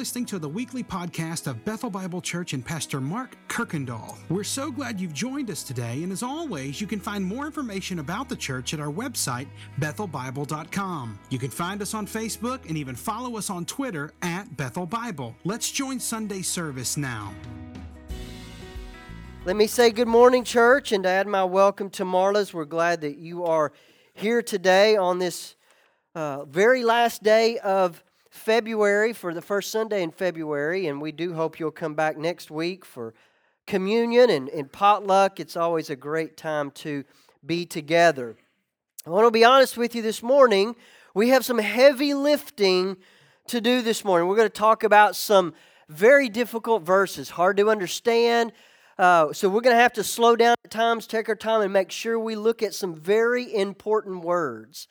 listening 0.00 0.24
to 0.24 0.38
the 0.38 0.48
weekly 0.48 0.82
podcast 0.82 1.46
of 1.46 1.62
Bethel 1.62 1.90
Bible 1.90 2.22
Church 2.22 2.54
and 2.54 2.64
Pastor 2.64 3.02
Mark 3.02 3.36
Kirkendall. 3.48 4.16
We're 4.30 4.44
so 4.44 4.70
glad 4.70 4.98
you've 4.98 5.12
joined 5.12 5.50
us 5.50 5.62
today, 5.62 6.02
and 6.02 6.10
as 6.10 6.22
always, 6.22 6.80
you 6.80 6.86
can 6.86 6.98
find 6.98 7.22
more 7.22 7.44
information 7.44 7.98
about 7.98 8.26
the 8.30 8.34
church 8.34 8.72
at 8.72 8.80
our 8.80 8.90
website, 8.90 9.46
bethelbible.com. 9.78 11.18
You 11.28 11.38
can 11.38 11.50
find 11.50 11.82
us 11.82 11.92
on 11.92 12.06
Facebook 12.06 12.66
and 12.66 12.78
even 12.78 12.94
follow 12.94 13.36
us 13.36 13.50
on 13.50 13.66
Twitter 13.66 14.10
at 14.22 14.56
Bethel 14.56 14.86
Bible. 14.86 15.36
Let's 15.44 15.70
join 15.70 16.00
Sunday 16.00 16.40
service 16.40 16.96
now. 16.96 17.34
Let 19.44 19.56
me 19.56 19.66
say 19.66 19.90
good 19.90 20.08
morning, 20.08 20.44
church, 20.44 20.92
and 20.92 21.04
add 21.04 21.26
my 21.26 21.44
welcome 21.44 21.90
to 21.90 22.06
Marla's. 22.06 22.54
We're 22.54 22.64
glad 22.64 23.02
that 23.02 23.18
you 23.18 23.44
are 23.44 23.70
here 24.14 24.40
today 24.40 24.96
on 24.96 25.18
this 25.18 25.56
uh, 26.14 26.46
very 26.46 26.84
last 26.84 27.22
day 27.22 27.58
of 27.58 28.02
February 28.30 29.12
for 29.12 29.34
the 29.34 29.42
first 29.42 29.72
Sunday 29.72 30.02
in 30.02 30.12
February, 30.12 30.86
and 30.86 31.02
we 31.02 31.10
do 31.10 31.34
hope 31.34 31.58
you'll 31.58 31.72
come 31.72 31.94
back 31.94 32.16
next 32.16 32.50
week 32.50 32.84
for 32.84 33.12
communion 33.66 34.30
and, 34.30 34.48
and 34.48 34.70
potluck. 34.70 35.40
It's 35.40 35.56
always 35.56 35.90
a 35.90 35.96
great 35.96 36.36
time 36.36 36.70
to 36.72 37.04
be 37.44 37.66
together. 37.66 38.36
I 39.04 39.10
want 39.10 39.26
to 39.26 39.30
be 39.32 39.44
honest 39.44 39.76
with 39.76 39.94
you 39.96 40.02
this 40.02 40.22
morning. 40.22 40.76
We 41.12 41.30
have 41.30 41.44
some 41.44 41.58
heavy 41.58 42.14
lifting 42.14 42.96
to 43.48 43.60
do 43.60 43.82
this 43.82 44.04
morning. 44.04 44.28
We're 44.28 44.36
going 44.36 44.48
to 44.48 44.54
talk 44.54 44.84
about 44.84 45.16
some 45.16 45.52
very 45.88 46.28
difficult 46.28 46.84
verses, 46.84 47.30
hard 47.30 47.56
to 47.56 47.68
understand. 47.68 48.52
Uh, 48.96 49.32
so 49.32 49.48
we're 49.48 49.60
going 49.60 49.74
to 49.74 49.82
have 49.82 49.94
to 49.94 50.04
slow 50.04 50.36
down 50.36 50.54
at 50.64 50.70
times, 50.70 51.08
take 51.08 51.28
our 51.28 51.34
time, 51.34 51.62
and 51.62 51.72
make 51.72 51.90
sure 51.90 52.18
we 52.18 52.36
look 52.36 52.62
at 52.62 52.74
some 52.74 52.94
very 52.94 53.52
important 53.52 54.22
words. 54.22 54.86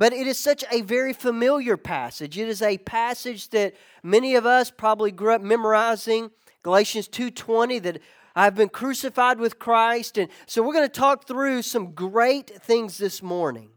But 0.00 0.14
it 0.14 0.26
is 0.26 0.38
such 0.38 0.64
a 0.72 0.80
very 0.80 1.12
familiar 1.12 1.76
passage. 1.76 2.38
It 2.38 2.48
is 2.48 2.62
a 2.62 2.78
passage 2.78 3.50
that 3.50 3.74
many 4.02 4.34
of 4.34 4.46
us 4.46 4.70
probably 4.70 5.10
grew 5.10 5.34
up 5.34 5.42
memorizing. 5.42 6.30
Galatians 6.62 7.06
2:20 7.06 7.78
that 7.80 8.00
I've 8.34 8.54
been 8.54 8.70
crucified 8.70 9.38
with 9.38 9.58
Christ 9.58 10.16
and 10.16 10.30
so 10.46 10.62
we're 10.62 10.72
going 10.72 10.88
to 10.88 11.00
talk 11.00 11.26
through 11.26 11.60
some 11.60 11.92
great 11.92 12.48
things 12.62 12.96
this 12.96 13.22
morning. 13.22 13.72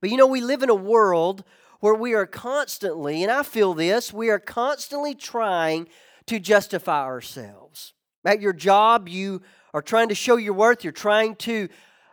But 0.00 0.10
you 0.10 0.16
know 0.16 0.26
we 0.26 0.40
live 0.40 0.64
in 0.64 0.70
a 0.70 0.74
world 0.74 1.44
where 1.78 1.94
we 1.94 2.14
are 2.14 2.26
constantly 2.26 3.22
and 3.22 3.30
I 3.30 3.44
feel 3.44 3.74
this, 3.74 4.12
we 4.12 4.28
are 4.28 4.40
constantly 4.40 5.14
trying 5.14 5.86
to 6.26 6.40
justify 6.40 7.02
ourselves. 7.04 7.94
At 8.24 8.40
your 8.40 8.52
job, 8.52 9.08
you 9.08 9.42
are 9.72 9.82
trying 9.82 10.08
to 10.08 10.16
show 10.16 10.34
your 10.34 10.54
worth, 10.54 10.82
you're 10.82 10.92
trying 10.92 11.36
to 11.36 11.68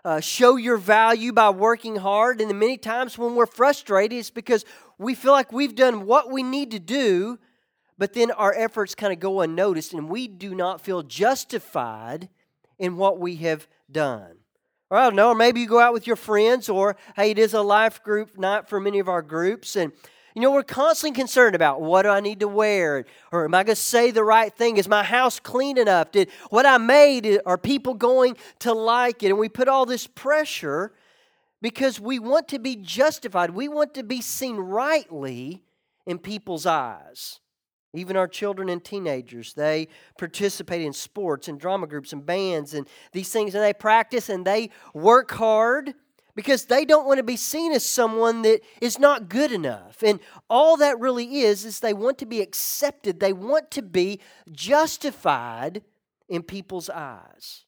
uh, 0.06 0.20
show 0.20 0.56
your 0.56 0.78
value 0.78 1.34
by 1.34 1.50
working 1.50 1.98
hard. 1.98 2.42
And 2.42 2.60
many 2.60 2.78
times 2.78 3.18
when 3.18 3.36
we're 3.36 3.46
frustrated, 3.46 4.18
it's 4.18 4.30
because 4.30 4.66
we 4.98 5.16
feel 5.16 5.32
like 5.32 5.52
we've 5.52 5.76
done 5.76 6.06
what 6.06 6.32
we 6.32 6.44
need 6.44 6.72
to 6.72 6.80
do, 6.80 7.40
but 7.98 8.14
then 8.14 8.32
our 8.32 8.54
efforts 8.54 8.96
kind 8.96 9.14
of 9.14 9.20
go 9.20 9.42
unnoticed 9.42 9.94
and 9.94 10.10
we 10.10 10.28
do 10.28 10.56
not 10.56 10.82
feel 10.82 11.04
justified 11.04 12.30
in 12.78 12.96
what 12.96 13.20
we 13.20 13.36
have 13.38 13.68
done. 13.92 14.38
Or 14.90 14.98
I 14.98 15.04
don't 15.04 15.16
know, 15.16 15.30
or 15.30 15.36
maybe 15.36 15.60
you 15.60 15.68
go 15.68 15.80
out 15.80 15.94
with 15.94 16.08
your 16.08 16.16
friends, 16.16 16.68
or 16.68 16.96
hey, 17.16 17.32
it 17.32 17.38
is 17.38 17.54
a 17.54 17.62
life 17.62 18.02
group 18.02 18.38
night 18.40 18.68
for 18.68 18.80
many 18.80 18.98
of 18.98 19.08
our 19.08 19.22
groups, 19.22 19.76
and 19.76 19.92
you 20.36 20.42
know, 20.42 20.52
we're 20.52 20.64
constantly 20.64 21.20
concerned 21.20 21.56
about 21.56 21.82
what 21.82 22.04
do 22.04 22.10
I 22.10 22.20
need 22.20 22.40
to 22.42 22.48
wear? 22.48 23.06
Or 23.32 23.46
am 23.46 23.54
I 23.56 23.64
going 23.64 23.76
to 23.76 23.82
say 23.82 24.12
the 24.12 24.24
right 24.24 24.54
thing? 24.54 24.78
Is 24.78 24.88
my 24.88 25.04
house 25.04 25.40
clean 25.40 25.78
enough? 25.78 26.12
Did 26.12 26.30
what 26.50 26.66
I 26.66 26.78
made, 26.78 27.40
are 27.46 27.58
people 27.58 27.94
going 27.94 28.38
to 28.60 28.74
like 28.74 29.24
it? 29.24 29.30
And 29.30 29.40
we 29.40 29.50
put 29.50 29.68
all 29.68 29.86
this 29.86 30.08
pressure 30.08 30.94
because 31.62 32.00
we 32.00 32.20
want 32.20 32.48
to 32.50 32.60
be 32.60 32.76
justified. 32.76 33.52
We 33.52 33.68
want 33.68 33.94
to 33.96 34.04
be 34.04 34.22
seen 34.22 34.58
rightly 34.58 35.64
in 36.06 36.20
people's 36.20 36.66
eyes. 36.66 37.40
Even 37.94 38.16
our 38.16 38.28
children 38.28 38.70
and 38.70 38.84
teenagers, 38.84 39.56
they 39.56 39.88
participate 40.18 40.84
in 40.84 40.94
sports 40.94 41.48
and 41.48 41.60
drama 41.60 41.88
groups 41.88 42.14
and 42.14 42.24
bands 42.24 42.76
and 42.76 42.88
these 43.14 43.32
things, 43.32 43.56
and 43.56 43.64
they 43.64 43.74
practice 43.74 44.30
and 44.30 44.46
they 44.46 44.70
work 44.94 45.32
hard 45.32 45.96
because 46.36 46.66
they 46.66 46.86
don't 46.86 47.06
want 47.06 47.18
to 47.18 47.24
be 47.24 47.36
seen 47.36 47.72
as 47.72 47.86
someone 47.86 48.44
that 48.44 48.62
is 48.82 49.00
not 49.00 49.30
good 49.30 49.52
enough. 49.52 50.04
And 50.04 50.20
all 50.50 50.78
that 50.78 51.00
really 51.00 51.40
is, 51.42 51.66
is 51.66 51.80
they 51.80 51.94
want 51.94 52.18
to 52.20 52.26
be 52.26 52.42
accepted, 52.42 53.20
they 53.20 53.34
want 53.34 53.72
to 53.72 53.82
be 53.82 54.20
justified 54.52 55.84
in 56.28 56.44
people's 56.44 56.90
eyes. 56.90 57.66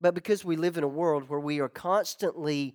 But 0.00 0.14
because 0.14 0.44
we 0.44 0.56
live 0.56 0.76
in 0.76 0.84
a 0.84 0.88
world 0.88 1.28
where 1.28 1.40
we 1.40 1.60
are 1.60 1.68
constantly 1.68 2.74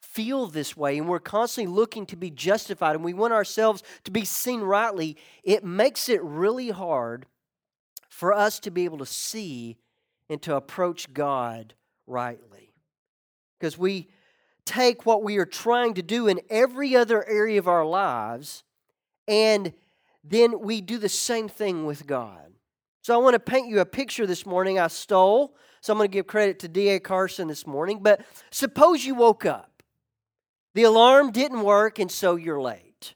feel 0.00 0.46
this 0.46 0.76
way 0.76 0.96
and 0.96 1.08
we're 1.08 1.18
constantly 1.18 1.72
looking 1.72 2.06
to 2.06 2.16
be 2.16 2.30
justified 2.30 2.94
and 2.94 3.04
we 3.04 3.14
want 3.14 3.32
ourselves 3.32 3.82
to 4.04 4.10
be 4.10 4.24
seen 4.24 4.60
rightly, 4.60 5.16
it 5.42 5.64
makes 5.64 6.08
it 6.08 6.22
really 6.22 6.70
hard 6.70 7.26
for 8.08 8.32
us 8.32 8.60
to 8.60 8.70
be 8.70 8.84
able 8.84 8.98
to 8.98 9.06
see 9.06 9.76
and 10.30 10.40
to 10.40 10.54
approach 10.54 11.12
God 11.12 11.74
rightly. 12.06 12.72
Because 13.58 13.76
we 13.76 14.08
take 14.64 15.04
what 15.06 15.22
we 15.22 15.36
are 15.38 15.46
trying 15.46 15.94
to 15.94 16.02
do 16.02 16.28
in 16.28 16.40
every 16.50 16.96
other 16.96 17.26
area 17.28 17.58
of 17.58 17.68
our 17.68 17.84
lives 17.84 18.64
and 19.26 19.72
then 20.22 20.60
we 20.60 20.80
do 20.80 20.98
the 20.98 21.08
same 21.08 21.48
thing 21.48 21.84
with 21.84 22.06
God. 22.06 22.52
So 23.02 23.14
I 23.14 23.18
want 23.18 23.34
to 23.34 23.40
paint 23.40 23.68
you 23.68 23.80
a 23.80 23.86
picture 23.86 24.26
this 24.26 24.46
morning 24.46 24.78
I 24.78 24.86
stole. 24.86 25.54
So 25.82 25.92
I'm 25.92 25.98
going 25.98 26.10
to 26.10 26.12
give 26.12 26.26
credit 26.26 26.58
to 26.60 26.68
D.A. 26.68 26.98
Carson 27.00 27.48
this 27.48 27.66
morning. 27.66 27.98
But 28.02 28.22
suppose 28.50 29.04
you 29.04 29.14
woke 29.14 29.44
up, 29.44 29.82
the 30.74 30.84
alarm 30.84 31.30
didn't 31.30 31.62
work, 31.62 31.98
and 31.98 32.10
so 32.10 32.36
you're 32.36 32.60
late. 32.60 33.14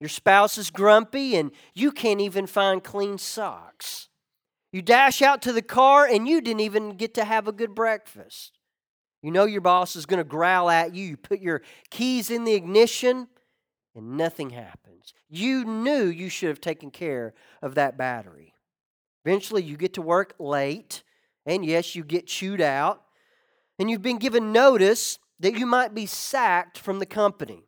Your 0.00 0.08
spouse 0.08 0.56
is 0.56 0.70
grumpy, 0.70 1.36
and 1.36 1.52
you 1.74 1.92
can't 1.92 2.20
even 2.20 2.46
find 2.46 2.82
clean 2.82 3.18
socks. 3.18 4.08
You 4.72 4.80
dash 4.80 5.20
out 5.20 5.42
to 5.42 5.52
the 5.52 5.62
car, 5.62 6.06
and 6.06 6.26
you 6.26 6.40
didn't 6.40 6.60
even 6.60 6.96
get 6.96 7.12
to 7.14 7.24
have 7.24 7.46
a 7.46 7.52
good 7.52 7.74
breakfast. 7.74 8.58
You 9.22 9.30
know 9.30 9.44
your 9.44 9.60
boss 9.60 9.96
is 9.96 10.04
going 10.04 10.18
to 10.18 10.24
growl 10.24 10.68
at 10.68 10.94
you. 10.94 11.04
You 11.04 11.16
put 11.16 11.40
your 11.40 11.62
keys 11.90 12.30
in 12.30 12.44
the 12.44 12.54
ignition 12.54 13.28
and 13.94 14.16
nothing 14.16 14.50
happens. 14.50 15.14
You 15.28 15.64
knew 15.64 16.04
you 16.04 16.28
should 16.28 16.48
have 16.48 16.60
taken 16.60 16.90
care 16.90 17.34
of 17.60 17.74
that 17.74 17.96
battery. 17.96 18.54
Eventually, 19.24 19.62
you 19.62 19.76
get 19.76 19.94
to 19.94 20.02
work 20.02 20.34
late, 20.38 21.02
and 21.46 21.64
yes, 21.64 21.94
you 21.94 22.02
get 22.02 22.26
chewed 22.26 22.60
out, 22.60 23.02
and 23.78 23.90
you've 23.90 24.02
been 24.02 24.18
given 24.18 24.52
notice 24.52 25.18
that 25.40 25.56
you 25.56 25.66
might 25.66 25.94
be 25.94 26.06
sacked 26.06 26.78
from 26.78 26.98
the 26.98 27.06
company. 27.06 27.64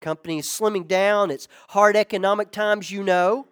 Company 0.00 0.38
is 0.38 0.46
slimming 0.46 0.86
down, 0.86 1.30
it's 1.30 1.48
hard 1.70 1.96
economic 1.96 2.50
times, 2.50 2.90
you 2.90 3.02
know. 3.02 3.48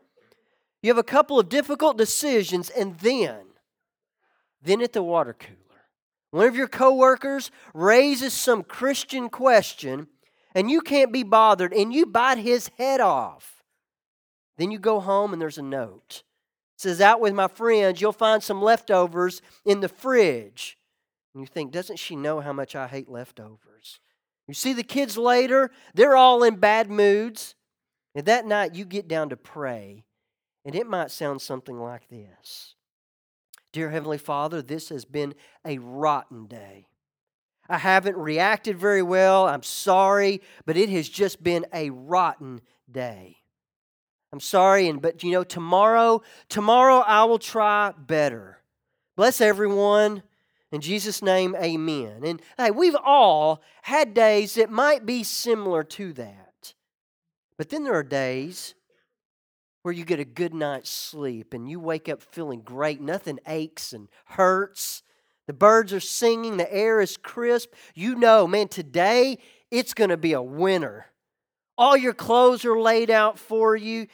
You 0.82 0.91
have 0.91 0.99
a 0.99 1.03
couple 1.03 1.38
of 1.38 1.49
difficult 1.49 1.99
decisions, 1.99 2.71
and 2.71 2.99
then, 2.99 3.47
then 4.62 4.81
at 4.81 4.93
the 4.93 5.03
water 5.03 5.34
cooler, 5.34 5.63
one 6.34 6.48
of 6.48 6.56
your 6.56 6.66
coworkers 6.66 7.52
raises 7.74 8.34
some 8.34 8.64
Christian 8.64 9.28
question 9.28 10.08
and 10.52 10.68
you 10.68 10.80
can't 10.80 11.12
be 11.12 11.22
bothered 11.22 11.72
and 11.72 11.94
you 11.94 12.06
bite 12.06 12.38
his 12.38 12.72
head 12.76 13.00
off. 13.00 13.62
Then 14.58 14.72
you 14.72 14.80
go 14.80 14.98
home 14.98 15.32
and 15.32 15.40
there's 15.40 15.58
a 15.58 15.62
note. 15.62 16.24
It 16.74 16.80
says, 16.80 17.00
Out 17.00 17.20
with 17.20 17.34
my 17.34 17.46
friends, 17.46 18.00
you'll 18.00 18.10
find 18.10 18.42
some 18.42 18.60
leftovers 18.60 19.42
in 19.64 19.78
the 19.78 19.88
fridge. 19.88 20.76
And 21.34 21.40
you 21.40 21.46
think, 21.46 21.70
Doesn't 21.70 22.00
she 22.00 22.16
know 22.16 22.40
how 22.40 22.52
much 22.52 22.74
I 22.74 22.88
hate 22.88 23.08
leftovers? 23.08 24.00
You 24.48 24.54
see 24.54 24.72
the 24.72 24.82
kids 24.82 25.16
later, 25.16 25.70
they're 25.94 26.16
all 26.16 26.42
in 26.42 26.56
bad 26.56 26.90
moods. 26.90 27.54
And 28.16 28.26
that 28.26 28.44
night 28.44 28.74
you 28.74 28.84
get 28.84 29.06
down 29.06 29.28
to 29.28 29.36
pray, 29.36 30.02
and 30.64 30.74
it 30.74 30.88
might 30.88 31.12
sound 31.12 31.42
something 31.42 31.78
like 31.78 32.08
this 32.08 32.73
Dear 33.74 33.90
Heavenly 33.90 34.18
Father, 34.18 34.62
this 34.62 34.90
has 34.90 35.04
been 35.04 35.34
a 35.64 35.78
rotten 35.78 36.46
day. 36.46 36.86
I 37.68 37.78
haven't 37.78 38.16
reacted 38.16 38.78
very 38.78 39.02
well. 39.02 39.48
I'm 39.48 39.64
sorry, 39.64 40.42
but 40.64 40.76
it 40.76 40.88
has 40.90 41.08
just 41.08 41.42
been 41.42 41.66
a 41.74 41.90
rotten 41.90 42.60
day. 42.88 43.38
I'm 44.32 44.38
sorry, 44.38 44.86
and 44.86 45.02
but 45.02 45.24
you 45.24 45.32
know, 45.32 45.42
tomorrow, 45.42 46.22
tomorrow 46.49 46.99
I 46.99 47.25
will 47.25 47.40
try 47.40 47.93
better. 47.99 48.60
Bless 49.16 49.40
everyone. 49.40 50.22
In 50.70 50.81
Jesus' 50.81 51.20
name, 51.20 51.56
amen. 51.56 52.22
And 52.25 52.40
hey, 52.56 52.70
we've 52.70 52.96
all 53.04 53.60
had 53.82 54.14
days 54.14 54.54
that 54.54 54.70
might 54.70 55.04
be 55.04 55.25
similar 55.25 55.82
to 55.82 56.12
that. 56.12 56.75
But 57.56 57.70
then 57.70 57.82
there 57.82 57.94
are 57.94 58.04
days 58.04 58.76
where 59.84 59.92
you 59.92 60.06
get 60.06 60.19
a 60.19 60.25
good 60.25 60.54
night's 60.54 60.88
sleep 60.88 61.52
and 61.52 61.69
you 61.69 61.78
wake 61.78 62.08
up 62.08 62.22
feeling 62.22 62.62
great. 62.62 63.02
Nothing 63.02 63.38
aches 63.46 63.92
and 63.92 64.08
hurts. 64.25 65.02
The 65.46 65.52
birds 65.52 65.92
are 65.92 66.00
singing, 66.00 66.56
the 66.56 66.72
air 66.72 67.02
is 67.02 67.19
crisp. 67.19 67.75
You 67.94 68.14
know, 68.14 68.46
man, 68.46 68.69
today 68.69 69.36
it's 69.70 69.92
going 69.92 70.08
to 70.08 70.16
be 70.16 70.32
a 70.32 70.40
winner. 70.40 71.08
All 71.76 71.98
your 71.98 72.14
clothes 72.14 72.64
are 72.64 72.81
laid 72.81 73.10
out 73.10 73.38
for 73.38 73.76
you. 73.76 74.06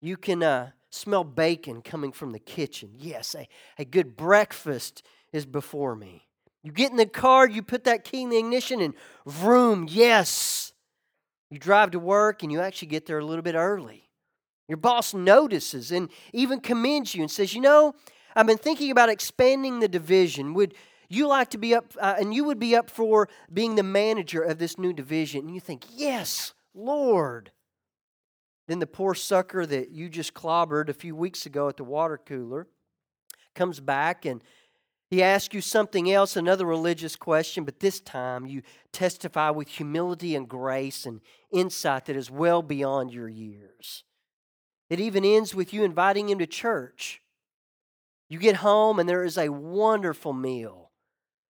You 0.00 0.16
can 0.16 0.42
uh, 0.42 0.70
smell 0.90 1.22
bacon 1.22 1.80
coming 1.80 2.10
from 2.10 2.32
the 2.32 2.40
kitchen. 2.40 2.90
Yes, 2.98 3.36
a, 3.36 3.46
a 3.78 3.84
good 3.84 4.16
breakfast 4.16 5.04
is 5.32 5.46
before 5.46 5.94
me. 5.94 6.26
You 6.64 6.72
get 6.72 6.90
in 6.90 6.96
the 6.96 7.06
car, 7.06 7.48
you 7.48 7.62
put 7.62 7.84
that 7.84 8.02
key 8.02 8.22
in 8.22 8.30
the 8.30 8.38
ignition, 8.38 8.80
and 8.80 8.94
vroom, 9.24 9.86
yes. 9.88 10.72
You 11.50 11.60
drive 11.60 11.92
to 11.92 12.00
work 12.00 12.42
and 12.42 12.50
you 12.50 12.60
actually 12.60 12.88
get 12.88 13.06
there 13.06 13.20
a 13.20 13.24
little 13.24 13.42
bit 13.42 13.54
early. 13.54 14.07
Your 14.68 14.76
boss 14.76 15.14
notices 15.14 15.90
and 15.90 16.10
even 16.32 16.60
commends 16.60 17.14
you 17.14 17.22
and 17.22 17.30
says, 17.30 17.54
You 17.54 17.62
know, 17.62 17.94
I've 18.36 18.46
been 18.46 18.58
thinking 18.58 18.90
about 18.90 19.08
expanding 19.08 19.80
the 19.80 19.88
division. 19.88 20.54
Would 20.54 20.74
you 21.08 21.26
like 21.26 21.50
to 21.50 21.58
be 21.58 21.74
up, 21.74 21.94
uh, 21.98 22.16
and 22.18 22.34
you 22.34 22.44
would 22.44 22.58
be 22.58 22.76
up 22.76 22.90
for 22.90 23.28
being 23.52 23.74
the 23.74 23.82
manager 23.82 24.42
of 24.42 24.58
this 24.58 24.78
new 24.78 24.92
division? 24.92 25.46
And 25.46 25.54
you 25.54 25.60
think, 25.60 25.86
Yes, 25.90 26.52
Lord. 26.74 27.50
Then 28.66 28.80
the 28.80 28.86
poor 28.86 29.14
sucker 29.14 29.64
that 29.64 29.90
you 29.90 30.10
just 30.10 30.34
clobbered 30.34 30.90
a 30.90 30.94
few 30.94 31.16
weeks 31.16 31.46
ago 31.46 31.70
at 31.70 31.78
the 31.78 31.84
water 31.84 32.18
cooler 32.18 32.66
comes 33.54 33.80
back 33.80 34.26
and 34.26 34.42
he 35.10 35.22
asks 35.22 35.54
you 35.54 35.62
something 35.62 36.12
else, 36.12 36.36
another 36.36 36.66
religious 36.66 37.16
question, 37.16 37.64
but 37.64 37.80
this 37.80 37.98
time 37.98 38.44
you 38.44 38.60
testify 38.92 39.48
with 39.48 39.68
humility 39.68 40.36
and 40.36 40.46
grace 40.46 41.06
and 41.06 41.22
insight 41.50 42.04
that 42.04 42.16
is 42.16 42.30
well 42.30 42.60
beyond 42.60 43.10
your 43.10 43.28
years. 43.28 44.04
It 44.90 45.00
even 45.00 45.24
ends 45.24 45.54
with 45.54 45.72
you 45.72 45.84
inviting 45.84 46.28
him 46.28 46.38
to 46.38 46.46
church. 46.46 47.20
You 48.28 48.38
get 48.38 48.56
home 48.56 48.98
and 48.98 49.08
there 49.08 49.24
is 49.24 49.38
a 49.38 49.48
wonderful 49.50 50.32
meal. 50.32 50.90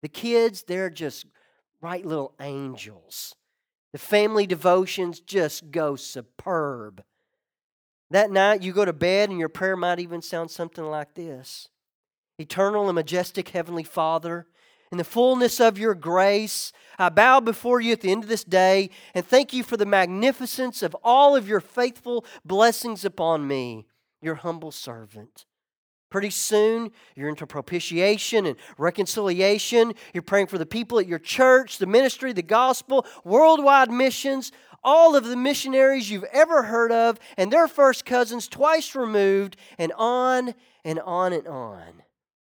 The 0.01 0.09
kids, 0.09 0.63
they're 0.63 0.89
just 0.89 1.25
right 1.81 2.05
little 2.05 2.33
angels. 2.39 3.35
The 3.91 3.99
family 3.99 4.45
devotions 4.45 5.19
just 5.19 5.71
go 5.71 5.95
superb. 5.95 7.03
That 8.11 8.31
night, 8.31 8.61
you 8.63 8.73
go 8.73 8.85
to 8.85 8.93
bed, 8.93 9.29
and 9.29 9.39
your 9.39 9.49
prayer 9.49 9.75
might 9.75 9.99
even 9.99 10.21
sound 10.21 10.49
something 10.51 10.83
like 10.83 11.13
this 11.13 11.69
Eternal 12.37 12.87
and 12.87 12.95
majestic 12.95 13.49
Heavenly 13.49 13.83
Father, 13.83 14.47
in 14.91 14.97
the 14.97 15.03
fullness 15.03 15.59
of 15.59 15.77
your 15.77 15.93
grace, 15.93 16.71
I 16.97 17.09
bow 17.09 17.39
before 17.39 17.79
you 17.79 17.93
at 17.93 18.01
the 18.01 18.11
end 18.11 18.23
of 18.23 18.29
this 18.29 18.43
day 18.43 18.89
and 19.13 19.25
thank 19.25 19.53
you 19.53 19.63
for 19.63 19.77
the 19.77 19.85
magnificence 19.85 20.81
of 20.81 20.95
all 21.03 21.35
of 21.35 21.47
your 21.47 21.59
faithful 21.59 22.25
blessings 22.43 23.05
upon 23.05 23.47
me, 23.47 23.85
your 24.21 24.35
humble 24.35 24.71
servant. 24.71 25.45
Pretty 26.09 26.31
soon, 26.31 26.91
you're 27.15 27.29
into 27.29 27.45
propitiation 27.45 28.47
and 28.47 28.55
reconciliation. 28.79 29.93
You're 30.11 30.23
praying 30.23 30.47
for 30.47 30.57
the 30.57 30.65
people 30.65 30.97
at 30.97 31.07
your 31.07 31.19
church, 31.19 31.77
the 31.77 31.85
ministry, 31.85 32.33
the 32.33 32.41
gospel, 32.41 33.05
worldwide 33.23 33.91
missions, 33.91 34.51
all 34.83 35.15
of 35.15 35.25
the 35.25 35.35
missionaries 35.35 36.09
you've 36.09 36.25
ever 36.33 36.63
heard 36.63 36.91
of, 36.91 37.19
and 37.37 37.53
their 37.53 37.67
first 37.67 38.05
cousins 38.05 38.47
twice 38.47 38.95
removed, 38.95 39.55
and 39.77 39.91
on 39.97 40.55
and 40.83 40.99
on 41.01 41.31
and 41.31 41.47
on. 41.47 42.01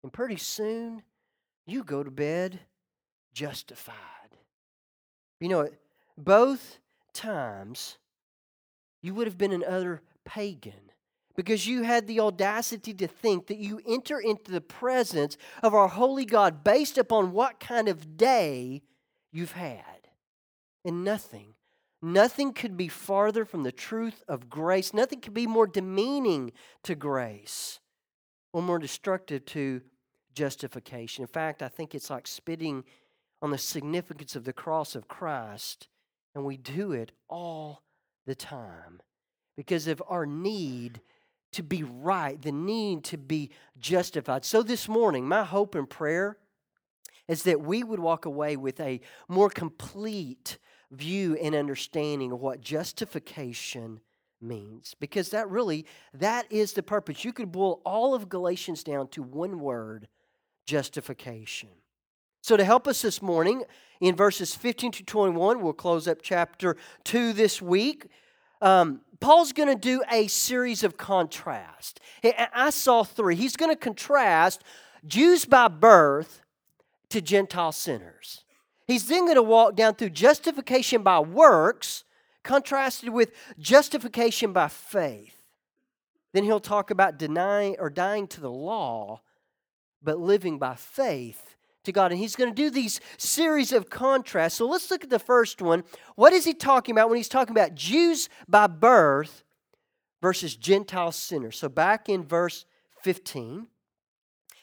And 0.03 0.13
pretty 0.13 0.37
soon, 0.37 1.03
you 1.67 1.85
go 1.85 2.03
to 2.03 2.11
bed 2.11 2.61
justified. 3.33 3.95
You 5.41 5.49
know, 5.49 5.69
both 6.17 6.79
times 7.13 7.99
you 9.03 9.15
would 9.15 9.27
have 9.27 9.39
been 9.39 9.53
another 9.53 10.01
pagan 10.25 10.73
because 11.37 11.67
you 11.67 11.83
had 11.83 12.07
the 12.07 12.21
audacity 12.21 12.95
to 12.95 13.07
think 13.09 13.49
that 13.49 13.59
you 13.59 13.81
enter 13.87 14.19
into 14.19 14.51
the 14.53 14.61
presence 14.61 15.37
of 15.63 15.75
our 15.75 15.89
holy 15.89 16.25
God 16.25 16.63
based 16.63 16.97
upon 16.97 17.33
what 17.33 17.61
kind 17.61 17.89
of 17.89 18.17
day 18.17 18.83
you've 19.33 19.53
had. 19.53 20.09
And 20.85 21.05
nothing, 21.05 21.55
nothing 22.01 22.53
could 22.53 22.77
be 22.77 22.89
farther 22.89 23.45
from 23.45 23.65
the 23.65 23.73
truth 23.73 24.23
of 24.29 24.49
grace. 24.49 24.95
Nothing 24.95 25.21
could 25.21 25.35
be 25.35 25.47
more 25.47 25.67
demeaning 25.67 26.53
to 26.85 26.95
grace 26.95 27.81
or 28.53 28.63
more 28.63 28.79
destructive 28.79 29.45
to 29.47 29.83
justification. 30.35 31.23
In 31.23 31.29
fact, 31.29 31.63
I 31.63 31.69
think 31.69 31.95
it's 31.95 32.11
like 32.11 32.27
spitting 32.27 32.85
on 33.43 33.51
the 33.51 33.59
significance 33.59 34.37
of 34.37 34.45
the 34.45 34.53
cross 34.53 34.95
of 34.95 35.09
Christ, 35.09 35.89
and 36.35 36.45
we 36.45 36.57
do 36.57 36.93
it 36.93 37.13
all 37.29 37.83
the 38.27 38.35
time 38.35 39.01
because 39.57 39.87
of 39.87 40.03
our 40.09 40.27
need 40.27 41.01
to 41.53 41.63
be 41.63 41.83
right, 41.83 42.41
the 42.41 42.53
need 42.53 43.05
to 43.05 43.17
be 43.17 43.51
justified. 43.79 44.45
So 44.45 44.63
this 44.63 44.89
morning, 44.89 45.29
my 45.29 45.45
hope 45.45 45.75
and 45.75 45.89
prayer 45.89 46.37
is 47.29 47.45
that 47.45 47.61
we 47.61 47.85
would 47.85 48.01
walk 48.01 48.25
away 48.25 48.57
with 48.57 48.81
a 48.81 49.01
more 49.29 49.49
complete 49.49 50.59
view 50.91 51.37
and 51.41 51.55
understanding 51.55 52.33
of 52.33 52.41
what 52.41 52.61
justification 52.61 54.01
means 54.41 54.95
because 55.01 55.31
that 55.31 55.49
really 55.49 55.87
that 56.13 56.51
is 56.53 56.75
the 56.75 56.83
purpose 56.83 57.25
you 57.25 57.33
could 57.33 57.51
boil 57.51 57.81
all 57.85 58.15
of 58.15 58.29
galatians 58.29 58.85
down 58.85 59.09
to 59.09 59.23
one 59.23 59.59
word 59.59 60.07
justification 60.67 61.69
so 62.41 62.57
to 62.57 62.65
help 62.65 62.87
us 62.87 63.03
this 63.03 63.23
morning 63.23 63.65
in 64.01 64.15
verses 64.15 64.55
15 64.55 64.93
to 64.93 65.05
21 65.05 65.61
we'll 65.63 65.73
close 65.73 66.09
up 66.09 66.19
chapter 66.23 66.77
2 67.05 67.33
this 67.33 67.61
week 67.61 68.07
um, 68.61 69.03
Paul's 69.21 69.53
going 69.53 69.69
to 69.69 69.75
do 69.75 70.03
a 70.11 70.27
series 70.27 70.85
of 70.85 70.97
contrast. 70.97 72.01
I 72.55 72.71
saw 72.71 73.05
three. 73.05 73.37
He's 73.37 73.57
going 73.57 73.71
to 73.71 73.77
contrast 73.77 74.63
Jews 75.07 75.45
by 75.45 75.69
birth 75.69 76.43
to 77.11 77.21
Gentile 77.21 77.73
sinners. 77.73 78.45
He's 78.87 79.07
then 79.07 79.25
going 79.25 79.37
to 79.37 79.43
walk 79.43 79.77
down 79.77 79.95
through 79.95 80.11
justification 80.11 81.03
by 81.03 81.21
works, 81.21 82.05
contrasted 82.43 83.11
with 83.11 83.33
justification 83.59 84.53
by 84.53 84.69
faith. 84.69 85.43
Then 86.33 86.45
he'll 86.45 86.61
talk 86.61 86.91
about 86.91 87.19
denying 87.19 87.77
or 87.79 87.89
dying 87.91 88.27
to 88.29 88.41
the 88.41 88.51
law, 88.51 89.21
but 90.05 90.19
living 90.19 90.59
by 90.59 90.75
faith 90.75 91.57
to 91.85 91.93
God. 91.93 92.13
And 92.13 92.21
he's 92.21 92.37
going 92.37 92.51
to 92.51 92.55
do 92.55 92.71
these 92.71 93.01
series 93.17 93.73
of 93.73 93.91
contrasts. 93.91 94.59
So 94.59 94.67
let's 94.67 94.91
look 94.91 95.05
at 95.05 95.11
the 95.11 95.19
first 95.19 95.63
one. 95.63 95.85
What 96.17 96.33
is 96.33 96.45
he 96.45 96.55
talking 96.55 96.95
about 96.95 97.09
when 97.09 97.17
he's 97.17 97.29
talking 97.29 97.57
about 97.57 97.75
Jews 97.75 98.29
by 98.49 98.67
birth 98.67 99.45
versus 100.21 100.57
Gentile 100.57 101.13
sinners? 101.13 101.59
So 101.59 101.69
back 101.69 102.09
in 102.09 102.25
verse 102.25 102.65
15, 103.03 103.67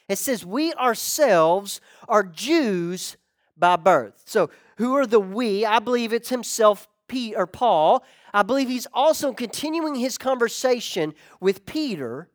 it 0.09 0.17
says, 0.17 0.45
We 0.45 0.73
ourselves 0.73 1.79
are 2.07 2.23
Jews 2.23 3.17
by 3.57 3.75
birth. 3.77 4.23
So 4.25 4.49
who 4.77 4.95
are 4.95 5.05
the 5.05 5.19
we? 5.19 5.65
I 5.65 5.79
believe 5.79 6.11
it's 6.11 6.29
himself, 6.29 6.88
Pete 7.07 7.35
or 7.38 7.47
Paul. 7.47 8.03
I 8.33 8.43
believe 8.43 8.67
he's 8.67 8.88
also 8.93 9.33
continuing 9.33 9.95
his 9.95 10.17
conversation 10.17 11.13
with 11.39 11.65
Peter 11.65 12.29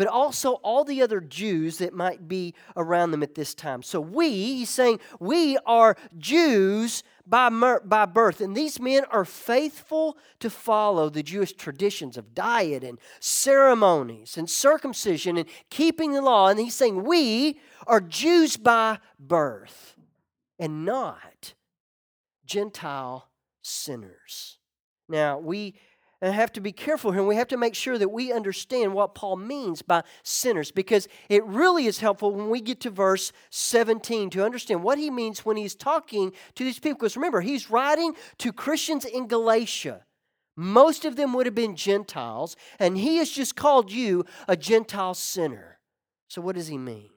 but 0.00 0.08
also 0.08 0.52
all 0.62 0.82
the 0.82 1.02
other 1.02 1.20
Jews 1.20 1.76
that 1.76 1.92
might 1.92 2.26
be 2.26 2.54
around 2.74 3.10
them 3.10 3.22
at 3.22 3.34
this 3.34 3.52
time. 3.52 3.82
So 3.82 4.00
we, 4.00 4.30
he's 4.30 4.70
saying, 4.70 4.98
we 5.18 5.58
are 5.66 5.94
Jews 6.16 7.02
by, 7.26 7.50
by 7.84 8.06
birth. 8.06 8.40
And 8.40 8.56
these 8.56 8.80
men 8.80 9.04
are 9.10 9.26
faithful 9.26 10.16
to 10.38 10.48
follow 10.48 11.10
the 11.10 11.22
Jewish 11.22 11.52
traditions 11.52 12.16
of 12.16 12.34
diet 12.34 12.82
and 12.82 12.98
ceremonies 13.18 14.38
and 14.38 14.48
circumcision 14.48 15.36
and 15.36 15.46
keeping 15.68 16.14
the 16.14 16.22
law. 16.22 16.48
And 16.48 16.58
he's 16.58 16.74
saying, 16.74 17.04
we 17.04 17.60
are 17.86 18.00
Jews 18.00 18.56
by 18.56 19.00
birth 19.18 19.96
and 20.58 20.86
not 20.86 21.52
Gentile 22.46 23.28
sinners. 23.60 24.56
Now, 25.10 25.38
we 25.38 25.74
and 26.22 26.34
have 26.34 26.52
to 26.52 26.60
be 26.60 26.72
careful 26.72 27.12
here 27.12 27.20
and 27.20 27.28
we 27.28 27.36
have 27.36 27.48
to 27.48 27.56
make 27.56 27.74
sure 27.74 27.96
that 27.96 28.10
we 28.10 28.32
understand 28.32 28.92
what 28.92 29.14
Paul 29.14 29.36
means 29.36 29.82
by 29.82 30.02
sinners 30.22 30.70
because 30.70 31.08
it 31.28 31.44
really 31.46 31.86
is 31.86 32.00
helpful 32.00 32.34
when 32.34 32.50
we 32.50 32.60
get 32.60 32.80
to 32.80 32.90
verse 32.90 33.32
17 33.50 34.30
to 34.30 34.44
understand 34.44 34.82
what 34.82 34.98
he 34.98 35.10
means 35.10 35.44
when 35.44 35.56
he's 35.56 35.74
talking 35.74 36.32
to 36.54 36.64
these 36.64 36.78
people. 36.78 36.98
Because 36.98 37.16
remember, 37.16 37.40
he's 37.40 37.70
writing 37.70 38.14
to 38.38 38.52
Christians 38.52 39.04
in 39.04 39.28
Galatia. 39.28 40.04
Most 40.56 41.04
of 41.04 41.16
them 41.16 41.32
would 41.32 41.46
have 41.46 41.54
been 41.54 41.74
Gentiles, 41.76 42.54
and 42.78 42.98
he 42.98 43.16
has 43.16 43.30
just 43.30 43.56
called 43.56 43.90
you 43.90 44.26
a 44.46 44.56
Gentile 44.56 45.14
sinner. 45.14 45.78
So, 46.28 46.42
what 46.42 46.54
does 46.54 46.66
he 46.66 46.76
mean? 46.76 47.08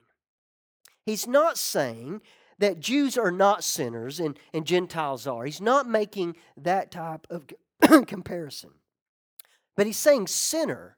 He's 1.05 1.27
not 1.27 1.57
saying 1.57 2.21
that 2.59 2.79
Jews 2.79 3.17
are 3.17 3.31
not 3.31 3.63
sinners 3.63 4.19
and, 4.19 4.39
and 4.53 4.65
Gentiles 4.65 5.27
are. 5.27 5.43
He's 5.43 5.59
not 5.59 5.89
making 5.89 6.37
that 6.55 6.91
type 6.91 7.27
of 7.29 7.47
comparison. 8.07 8.69
But 9.75 9.87
he's 9.87 9.97
saying 9.97 10.27
sinner 10.27 10.97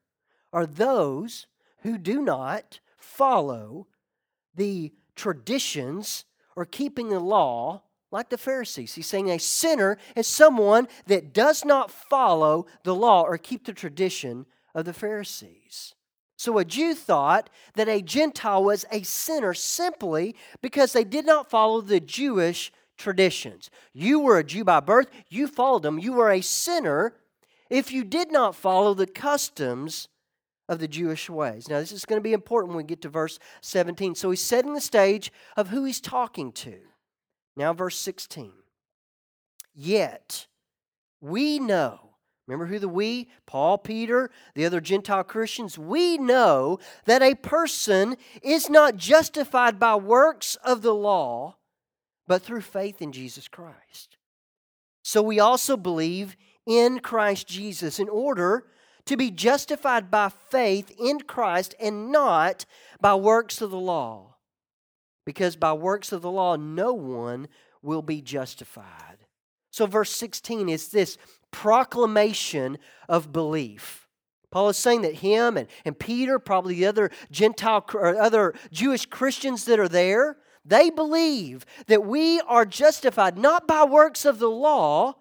are 0.52 0.66
those 0.66 1.48
who 1.82 1.98
do 1.98 2.22
not 2.22 2.80
follow 2.98 3.88
the 4.56 4.94
traditions 5.16 6.26
or 6.56 6.66
keeping 6.66 7.10
the 7.10 7.20
law 7.20 7.84
like 8.12 8.30
the 8.30 8.38
Pharisees. 8.38 8.96
He's 8.96 9.08
saying 9.08 9.30
a 9.30 9.40
sinner 9.40 9.98
is 10.16 10.28
someone 10.28 10.88
that 11.08 11.34
does 11.34 11.66
not 11.66 11.92
follow 11.92 12.66
the 12.84 12.96
law 12.96 13.24
or 13.24 13.38
keep 13.38 13.66
the 13.66 13.74
tradition 13.74 14.46
of 14.74 14.86
the 14.86 14.94
Pharisees. 14.94 15.96
So 16.38 16.58
a 16.58 16.66
Jew 16.66 16.94
thought 16.94 17.50
that 17.76 17.88
a 17.88 18.02
Gentile 18.02 18.64
was 18.64 18.86
a 18.92 19.04
sinner 19.04 19.54
simply 19.54 20.36
because 20.62 20.94
they 20.94 21.04
did 21.04 21.26
not 21.26 21.50
follow 21.50 21.82
the 21.82 22.00
Jewish 22.00 22.72
traditions. 22.98 23.70
You 23.94 24.20
were 24.20 24.38
a 24.38 24.44
Jew 24.44 24.64
by 24.64 24.80
birth, 24.80 25.08
you 25.30 25.48
followed 25.48 25.84
them. 25.84 26.00
You 26.00 26.14
were 26.14 26.32
a 26.32 26.42
sinner 26.42 27.16
if 27.76 27.92
you 27.92 28.04
did 28.04 28.32
not 28.32 28.56
follow 28.56 28.94
the 28.94 29.08
customs 29.08 30.08
of 30.68 30.80
the 30.80 30.88
Jewish 30.88 31.30
ways. 31.30 31.68
Now, 31.70 31.80
this 31.80 31.92
is 31.92 32.06
going 32.06 32.20
to 32.20 32.24
be 32.24 32.34
important 32.34 32.70
when 32.70 32.78
we 32.78 32.88
get 32.88 33.02
to 33.02 33.10
verse 33.10 33.38
17. 33.62 34.16
So 34.16 34.32
he's 34.32 34.42
setting 34.42 34.74
the 34.74 34.82
stage 34.82 35.32
of 35.56 35.70
who 35.70 35.84
he's 35.84 36.02
talking 36.02 36.52
to. 36.54 36.78
Now, 37.56 37.74
verse 37.74 37.98
16. 37.98 38.52
Yet 39.74 40.48
we 41.22 41.60
know 41.60 42.06
Remember 42.48 42.68
who 42.68 42.78
the 42.78 42.88
we? 42.88 43.28
Paul, 43.48 43.80
Peter, 43.80 44.30
the 44.54 44.66
other 44.66 44.80
Gentile 44.80 45.24
Christians. 45.24 45.80
We 45.80 46.18
know 46.18 46.80
that 47.06 47.24
a 47.24 47.34
person 47.34 48.18
is 48.44 48.70
not 48.70 48.98
justified 48.98 49.80
by 49.80 49.96
works 49.96 50.56
of 50.64 50.84
the 50.84 50.94
law, 50.94 51.56
but 52.28 52.44
through 52.44 52.62
faith 52.62 53.02
in 53.02 53.12
Jesus 53.12 53.48
Christ. 53.48 54.18
So 55.04 55.22
we 55.22 55.40
also 55.40 55.76
believe 55.76 56.36
in 56.66 57.00
Christ 57.00 57.48
Jesus 57.48 58.00
in 58.00 58.10
order 58.10 58.66
to 59.06 59.18
be 59.18 59.32
justified 59.32 60.10
by 60.10 60.30
faith 60.30 60.92
in 61.00 61.22
Christ 61.22 61.76
and 61.80 62.12
not 62.12 62.66
by 63.00 63.16
works 63.16 63.62
of 63.62 63.72
the 63.72 63.80
law. 63.80 64.36
Because 65.26 65.56
by 65.56 65.74
works 65.74 66.12
of 66.12 66.22
the 66.22 66.32
law, 66.32 66.56
no 66.56 66.94
one 66.94 67.48
will 67.82 68.02
be 68.02 68.22
justified. 68.22 69.26
So, 69.72 69.86
verse 69.86 70.12
16 70.12 70.70
is 70.70 70.90
this 70.90 71.18
proclamation 71.52 72.78
of 73.10 73.32
belief. 73.32 74.08
Paul 74.52 74.70
is 74.70 74.78
saying 74.78 75.02
that 75.02 75.16
him 75.16 75.58
and, 75.58 75.68
and 75.84 76.00
Peter, 76.00 76.40
probably 76.40 76.76
the 76.76 76.86
other 76.86 77.12
Gentile 77.32 77.86
or 77.94 78.16
other 78.16 78.54
Jewish 78.72 79.06
Christians 79.06 79.66
that 79.66 79.80
are 79.80 79.90
there, 79.90 80.38
they 80.64 80.90
believe 80.90 81.66
that 81.88 82.06
we 82.06 82.40
are 82.42 82.66
justified 82.66 83.38
not 83.38 83.68
by 83.68 83.84
works 83.84 84.26
of 84.26 84.40
the 84.40 84.50
law, 84.50 85.16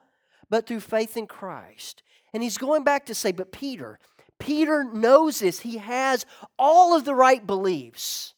but 0.50 0.66
through 0.66 0.80
faith 0.80 1.16
in 1.16 1.26
Christ. 1.26 2.02
And 2.32 2.42
he's 2.42 2.58
going 2.58 2.84
back 2.84 3.06
to 3.06 3.14
say, 3.14 3.32
but 3.32 3.52
Peter, 3.52 3.98
Peter 4.38 4.84
knows 4.84 5.38
this. 5.38 5.60
He 5.60 5.78
has 5.78 6.26
all 6.58 6.96
of 6.96 7.04
the 7.04 7.14
right 7.14 7.46
beliefs. 7.46 8.34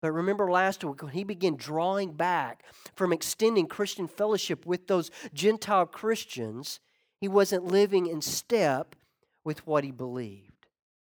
But 0.00 0.12
remember 0.12 0.50
last 0.50 0.84
week 0.84 1.02
when 1.02 1.12
he 1.12 1.24
began 1.24 1.56
drawing 1.56 2.12
back 2.12 2.62
from 2.94 3.12
extending 3.12 3.66
Christian 3.66 4.06
fellowship 4.06 4.64
with 4.64 4.86
those 4.86 5.10
Gentile 5.34 5.86
Christians, 5.86 6.78
he 7.20 7.26
wasn't 7.26 7.64
living 7.64 8.06
in 8.06 8.22
step 8.22 8.94
with 9.44 9.66
what 9.66 9.82
he 9.82 9.90
believed. 9.90 10.66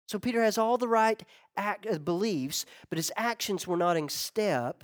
So 0.09 0.19
Peter 0.19 0.43
has 0.43 0.59
all 0.59 0.77
the 0.77 0.89
right 0.89 1.23
act, 1.57 1.87
uh, 1.87 1.99
beliefs, 1.99 2.67
but 2.89 2.99
his 2.99 3.13
actions 3.17 3.67
were 3.67 3.77
not 3.77 3.97
in 3.97 4.09
step. 4.09 4.83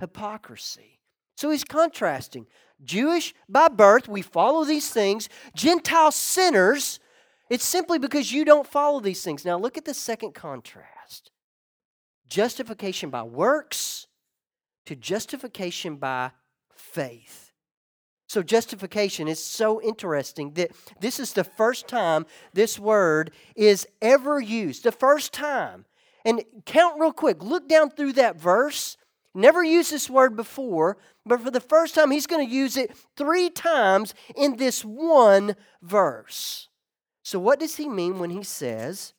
Hypocrisy. 0.00 0.93
So 1.36 1.50
he's 1.50 1.64
contrasting 1.64 2.46
Jewish 2.82 3.34
by 3.48 3.68
birth, 3.68 4.08
we 4.08 4.22
follow 4.22 4.64
these 4.64 4.90
things. 4.90 5.28
Gentile 5.54 6.12
sinners, 6.12 7.00
it's 7.48 7.64
simply 7.64 7.98
because 7.98 8.32
you 8.32 8.44
don't 8.44 8.66
follow 8.66 9.00
these 9.00 9.22
things. 9.22 9.44
Now 9.44 9.58
look 9.58 9.78
at 9.78 9.84
the 9.84 9.94
second 9.94 10.34
contrast 10.34 11.30
justification 12.26 13.10
by 13.10 13.22
works 13.22 14.06
to 14.86 14.96
justification 14.96 15.96
by 15.96 16.30
faith. 16.74 17.52
So, 18.26 18.42
justification 18.42 19.28
is 19.28 19.42
so 19.42 19.80
interesting 19.80 20.54
that 20.54 20.72
this 21.00 21.20
is 21.20 21.34
the 21.34 21.44
first 21.44 21.86
time 21.86 22.26
this 22.52 22.78
word 22.78 23.30
is 23.54 23.86
ever 24.02 24.40
used. 24.40 24.82
The 24.82 24.92
first 24.92 25.32
time. 25.32 25.84
And 26.24 26.42
count 26.64 26.98
real 26.98 27.12
quick. 27.12 27.42
Look 27.42 27.68
down 27.68 27.90
through 27.90 28.14
that 28.14 28.40
verse 28.40 28.96
Never 29.34 29.64
used 29.64 29.90
this 29.90 30.08
word 30.08 30.36
before, 30.36 30.96
but 31.26 31.40
for 31.40 31.50
the 31.50 31.60
first 31.60 31.96
time, 31.96 32.12
he's 32.12 32.26
going 32.26 32.46
to 32.46 32.54
use 32.54 32.76
it 32.76 32.96
three 33.16 33.50
times 33.50 34.14
in 34.36 34.56
this 34.56 34.84
one 34.84 35.56
verse. 35.82 36.68
So, 37.24 37.40
what 37.40 37.58
does 37.58 37.76
he 37.76 37.88
mean 37.88 38.20
when 38.20 38.30
he 38.30 38.44
says 38.44 39.12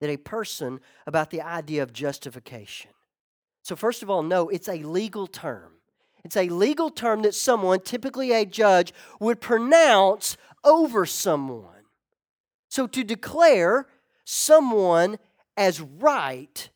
that 0.00 0.10
a 0.10 0.16
person 0.16 0.80
about 1.06 1.30
the 1.30 1.40
idea 1.40 1.82
of 1.82 1.92
justification? 1.92 2.92
So, 3.62 3.74
first 3.74 4.02
of 4.02 4.10
all, 4.10 4.22
no, 4.22 4.48
it's 4.48 4.68
a 4.68 4.82
legal 4.82 5.26
term. 5.26 5.72
It's 6.24 6.36
a 6.36 6.48
legal 6.48 6.90
term 6.90 7.22
that 7.22 7.34
someone, 7.34 7.80
typically 7.80 8.32
a 8.32 8.44
judge, 8.44 8.92
would 9.18 9.40
pronounce 9.40 10.36
over 10.62 11.04
someone. 11.04 11.84
So, 12.68 12.86
to 12.86 13.02
declare 13.02 13.88
someone 14.24 15.18
as 15.56 15.80
right 15.80 16.68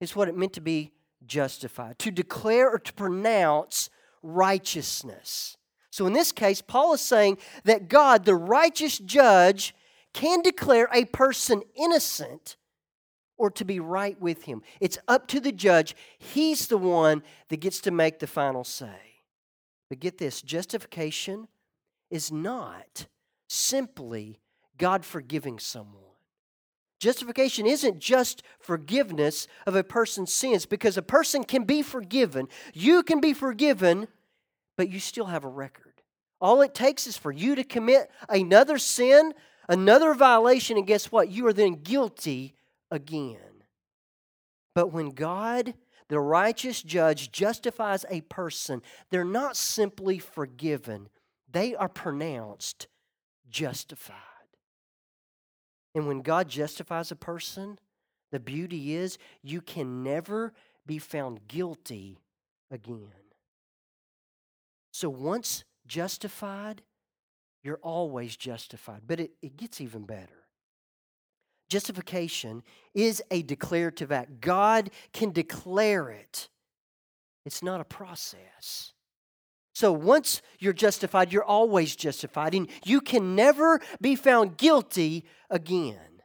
is 0.00 0.14
what 0.14 0.28
it 0.28 0.36
meant 0.36 0.52
to 0.54 0.60
be 0.60 0.93
justified, 1.26 1.98
to 2.00 2.10
declare 2.10 2.70
or 2.70 2.78
to 2.78 2.92
pronounce 2.92 3.90
righteousness. 4.22 5.56
So 5.90 6.06
in 6.06 6.12
this 6.12 6.32
case, 6.32 6.60
Paul 6.60 6.94
is 6.94 7.00
saying 7.00 7.38
that 7.64 7.88
God, 7.88 8.24
the 8.24 8.34
righteous 8.34 8.98
judge, 8.98 9.74
can 10.12 10.42
declare 10.42 10.88
a 10.92 11.04
person 11.06 11.62
innocent 11.76 12.56
or 13.36 13.50
to 13.50 13.64
be 13.64 13.80
right 13.80 14.20
with 14.20 14.44
him. 14.44 14.62
It's 14.80 14.98
up 15.08 15.26
to 15.28 15.40
the 15.40 15.52
judge. 15.52 15.94
He's 16.18 16.68
the 16.68 16.78
one 16.78 17.22
that 17.48 17.58
gets 17.58 17.80
to 17.82 17.90
make 17.90 18.18
the 18.18 18.26
final 18.26 18.64
say. 18.64 19.22
But 19.88 20.00
get 20.00 20.18
this 20.18 20.40
justification 20.40 21.48
is 22.10 22.32
not 22.32 23.06
simply 23.48 24.40
God 24.78 25.04
forgiving 25.04 25.58
someone. 25.58 26.03
Justification 27.04 27.66
isn't 27.66 27.98
just 27.98 28.42
forgiveness 28.58 29.46
of 29.66 29.76
a 29.76 29.84
person's 29.84 30.32
sins 30.32 30.64
because 30.64 30.96
a 30.96 31.02
person 31.02 31.44
can 31.44 31.64
be 31.64 31.82
forgiven. 31.82 32.48
You 32.72 33.02
can 33.02 33.20
be 33.20 33.34
forgiven, 33.34 34.08
but 34.78 34.88
you 34.88 34.98
still 34.98 35.26
have 35.26 35.44
a 35.44 35.48
record. 35.48 36.00
All 36.40 36.62
it 36.62 36.74
takes 36.74 37.06
is 37.06 37.18
for 37.18 37.30
you 37.30 37.56
to 37.56 37.62
commit 37.62 38.10
another 38.30 38.78
sin, 38.78 39.34
another 39.68 40.14
violation, 40.14 40.78
and 40.78 40.86
guess 40.86 41.12
what? 41.12 41.30
You 41.30 41.46
are 41.46 41.52
then 41.52 41.74
guilty 41.74 42.54
again. 42.90 43.64
But 44.74 44.90
when 44.90 45.10
God, 45.10 45.74
the 46.08 46.18
righteous 46.18 46.82
judge, 46.82 47.30
justifies 47.30 48.06
a 48.08 48.22
person, 48.22 48.80
they're 49.10 49.26
not 49.26 49.58
simply 49.58 50.18
forgiven, 50.18 51.10
they 51.52 51.74
are 51.74 51.90
pronounced 51.90 52.86
justified. 53.50 54.33
And 55.94 56.08
when 56.08 56.22
God 56.22 56.48
justifies 56.48 57.10
a 57.10 57.16
person, 57.16 57.78
the 58.32 58.40
beauty 58.40 58.94
is 58.94 59.18
you 59.42 59.60
can 59.60 60.02
never 60.02 60.52
be 60.86 60.98
found 60.98 61.46
guilty 61.46 62.18
again. 62.70 63.10
So 64.92 65.08
once 65.08 65.64
justified, 65.86 66.82
you're 67.62 67.80
always 67.82 68.36
justified. 68.36 69.02
But 69.06 69.20
it, 69.20 69.32
it 69.42 69.56
gets 69.56 69.80
even 69.80 70.04
better. 70.04 70.44
Justification 71.68 72.62
is 72.94 73.22
a 73.30 73.42
declarative 73.42 74.12
act. 74.12 74.40
God 74.40 74.90
can 75.12 75.32
declare 75.32 76.10
it, 76.10 76.48
it's 77.46 77.62
not 77.62 77.80
a 77.80 77.84
process. 77.84 78.92
So 79.74 79.90
once 79.92 80.40
you're 80.60 80.72
justified, 80.72 81.32
you're 81.32 81.44
always 81.44 81.96
justified, 81.96 82.54
and 82.54 82.68
you 82.84 83.00
can 83.00 83.34
never 83.34 83.80
be 84.00 84.14
found 84.14 84.56
guilty 84.56 85.24
again. 85.50 86.22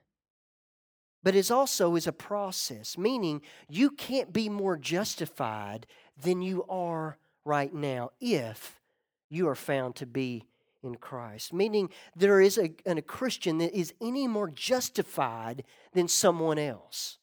But 1.24 1.36
it 1.36 1.52
also 1.52 1.96
is 1.96 2.08
a 2.08 2.14
process, 2.14 2.98
meaning 2.98 3.42
you 3.68 3.90
can't 3.90 4.32
be 4.32 4.50
more 4.50 4.78
justified 4.78 5.88
than 6.16 6.42
you 6.42 6.64
are 6.70 7.18
right 7.44 7.74
now 7.74 8.12
if 8.22 8.80
you 9.30 9.48
are 9.50 9.56
found 9.56 9.96
to 9.96 10.06
be 10.06 10.46
in 10.84 10.96
Christ. 10.96 11.52
Meaning 11.52 11.90
there 12.16 12.40
is 12.40 12.58
a, 12.58 12.72
a 12.86 13.02
Christian 13.02 13.58
that 13.58 13.78
is 13.78 13.94
any 14.00 14.28
more 14.28 14.50
justified 14.50 15.64
than 15.94 16.08
someone 16.08 16.60
else. 16.60 17.18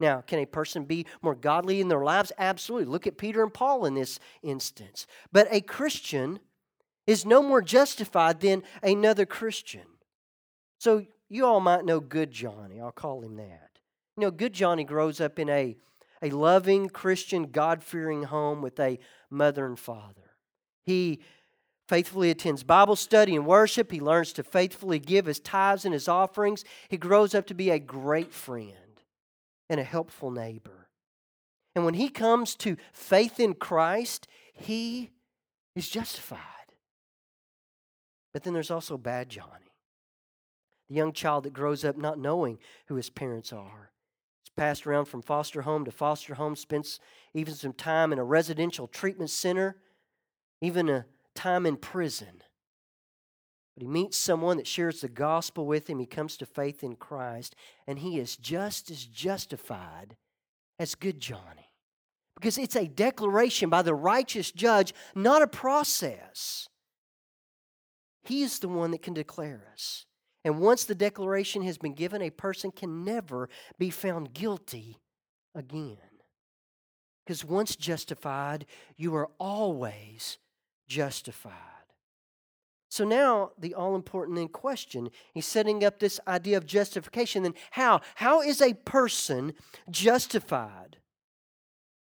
Now, 0.00 0.20
can 0.20 0.40
a 0.40 0.46
person 0.46 0.84
be 0.84 1.06
more 1.22 1.34
godly 1.34 1.80
in 1.80 1.88
their 1.88 2.02
lives? 2.02 2.32
Absolutely. 2.38 2.90
Look 2.90 3.06
at 3.06 3.18
Peter 3.18 3.42
and 3.42 3.54
Paul 3.54 3.84
in 3.84 3.94
this 3.94 4.18
instance. 4.42 5.06
But 5.30 5.46
a 5.50 5.60
Christian 5.60 6.40
is 7.06 7.24
no 7.24 7.42
more 7.42 7.62
justified 7.62 8.40
than 8.40 8.62
another 8.82 9.26
Christian. 9.26 9.82
So 10.78 11.06
you 11.28 11.46
all 11.46 11.60
might 11.60 11.84
know 11.84 12.00
Good 12.00 12.30
Johnny. 12.32 12.80
I'll 12.80 12.92
call 12.92 13.22
him 13.22 13.36
that. 13.36 13.70
You 14.16 14.22
know, 14.22 14.30
Good 14.30 14.52
Johnny 14.52 14.84
grows 14.84 15.20
up 15.20 15.38
in 15.38 15.48
a, 15.48 15.76
a 16.20 16.30
loving 16.30 16.88
Christian, 16.88 17.50
God 17.52 17.82
fearing 17.82 18.24
home 18.24 18.60
with 18.60 18.78
a 18.80 18.98
mother 19.30 19.66
and 19.66 19.78
father. 19.78 20.36
He 20.84 21.20
faithfully 21.88 22.30
attends 22.30 22.62
Bible 22.62 22.96
study 22.96 23.36
and 23.36 23.46
worship. 23.46 23.92
He 23.92 24.00
learns 24.00 24.32
to 24.34 24.42
faithfully 24.42 24.98
give 24.98 25.26
his 25.26 25.40
tithes 25.40 25.84
and 25.84 25.94
his 25.94 26.08
offerings. 26.08 26.64
He 26.88 26.96
grows 26.96 27.34
up 27.34 27.46
to 27.46 27.54
be 27.54 27.70
a 27.70 27.78
great 27.78 28.32
friend 28.32 28.81
and 29.68 29.80
a 29.80 29.84
helpful 29.84 30.30
neighbor. 30.30 30.88
And 31.74 31.84
when 31.84 31.94
he 31.94 32.08
comes 32.08 32.54
to 32.56 32.76
faith 32.92 33.40
in 33.40 33.54
Christ, 33.54 34.28
he 34.52 35.10
is 35.74 35.88
justified. 35.88 36.38
But 38.32 38.44
then 38.44 38.52
there's 38.52 38.70
also 38.70 38.96
bad 38.96 39.28
Johnny, 39.28 39.72
the 40.88 40.94
young 40.94 41.12
child 41.12 41.44
that 41.44 41.52
grows 41.52 41.84
up 41.84 41.96
not 41.96 42.18
knowing 42.18 42.58
who 42.86 42.96
his 42.96 43.10
parents 43.10 43.52
are. 43.52 43.90
He's 44.42 44.52
passed 44.56 44.86
around 44.86 45.06
from 45.06 45.22
foster 45.22 45.62
home 45.62 45.84
to 45.84 45.90
foster 45.90 46.34
home, 46.34 46.56
spends 46.56 47.00
even 47.34 47.54
some 47.54 47.72
time 47.72 48.12
in 48.12 48.18
a 48.18 48.24
residential 48.24 48.86
treatment 48.86 49.30
center, 49.30 49.76
even 50.60 50.88
a 50.88 51.06
time 51.34 51.66
in 51.66 51.76
prison. 51.76 52.42
But 53.74 53.82
he 53.82 53.88
meets 53.88 54.16
someone 54.16 54.58
that 54.58 54.66
shares 54.66 55.00
the 55.00 55.08
gospel 55.08 55.66
with 55.66 55.88
him. 55.88 55.98
He 55.98 56.06
comes 56.06 56.36
to 56.36 56.46
faith 56.46 56.84
in 56.84 56.96
Christ, 56.96 57.56
and 57.86 57.98
he 57.98 58.18
is 58.18 58.36
just 58.36 58.90
as 58.90 59.04
justified 59.04 60.16
as 60.78 60.94
good 60.94 61.20
Johnny. 61.20 61.70
Because 62.34 62.58
it's 62.58 62.76
a 62.76 62.86
declaration 62.86 63.70
by 63.70 63.82
the 63.82 63.94
righteous 63.94 64.50
judge, 64.50 64.92
not 65.14 65.42
a 65.42 65.46
process. 65.46 66.68
He 68.24 68.42
is 68.42 68.58
the 68.58 68.68
one 68.68 68.90
that 68.90 69.02
can 69.02 69.14
declare 69.14 69.68
us. 69.72 70.06
And 70.44 70.58
once 70.60 70.84
the 70.84 70.94
declaration 70.94 71.62
has 71.62 71.78
been 71.78 71.94
given, 71.94 72.20
a 72.20 72.30
person 72.30 72.72
can 72.72 73.04
never 73.04 73.48
be 73.78 73.90
found 73.90 74.34
guilty 74.34 74.98
again. 75.54 75.98
Because 77.24 77.44
once 77.44 77.76
justified, 77.76 78.66
you 78.96 79.14
are 79.14 79.30
always 79.38 80.38
justified. 80.88 81.71
So 82.92 83.06
now 83.06 83.52
the 83.58 83.72
all 83.72 83.96
important 83.96 84.52
question, 84.52 85.08
he's 85.32 85.46
setting 85.46 85.82
up 85.82 85.98
this 85.98 86.20
idea 86.28 86.58
of 86.58 86.66
justification. 86.66 87.42
Then 87.42 87.54
how? 87.70 88.02
How 88.16 88.42
is 88.42 88.60
a 88.60 88.74
person 88.74 89.54
justified? 89.90 90.98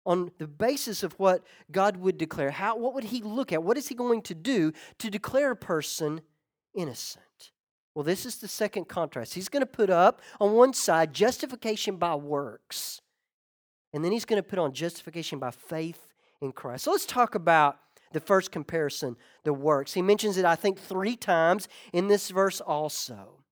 On 0.05 0.31
the 0.37 0.47
basis 0.47 1.03
of 1.03 1.11
what 1.19 1.43
God 1.73 1.97
would 1.97 2.17
declare. 2.17 2.51
How 2.51 2.77
what 2.77 2.93
would 2.93 3.03
he 3.03 3.21
look 3.21 3.51
at? 3.51 3.63
What 3.63 3.75
is 3.75 3.89
he 3.89 3.95
going 3.95 4.21
to 4.21 4.33
do 4.33 4.71
to 4.99 5.09
declare 5.09 5.51
a 5.51 5.57
person 5.57 6.21
innocent? 6.73 7.51
Well, 7.93 8.05
this 8.05 8.25
is 8.25 8.37
the 8.37 8.47
second 8.47 8.87
contrast. 8.87 9.33
He's 9.33 9.49
going 9.49 9.63
to 9.63 9.65
put 9.65 9.89
up 9.89 10.21
on 10.39 10.53
one 10.53 10.71
side 10.71 11.13
justification 11.13 11.97
by 11.97 12.15
works. 12.15 13.01
And 13.91 14.05
then 14.05 14.13
he's 14.13 14.23
going 14.23 14.41
to 14.41 14.47
put 14.47 14.57
on 14.57 14.71
justification 14.71 15.37
by 15.37 15.51
faith 15.51 16.13
in 16.41 16.53
Christ. 16.53 16.85
So 16.85 16.91
let's 16.91 17.05
talk 17.05 17.35
about 17.35 17.77
the 18.11 18.19
first 18.19 18.51
comparison, 18.51 19.15
the 19.43 19.53
works. 19.53 19.93
He 19.93 20.01
mentions 20.01 20.37
it, 20.37 20.45
I 20.45 20.55
think, 20.55 20.79
three 20.79 21.15
times 21.15 21.67
in 21.93 22.07
this 22.07 22.29
verse 22.29 22.61
also. 22.61 23.43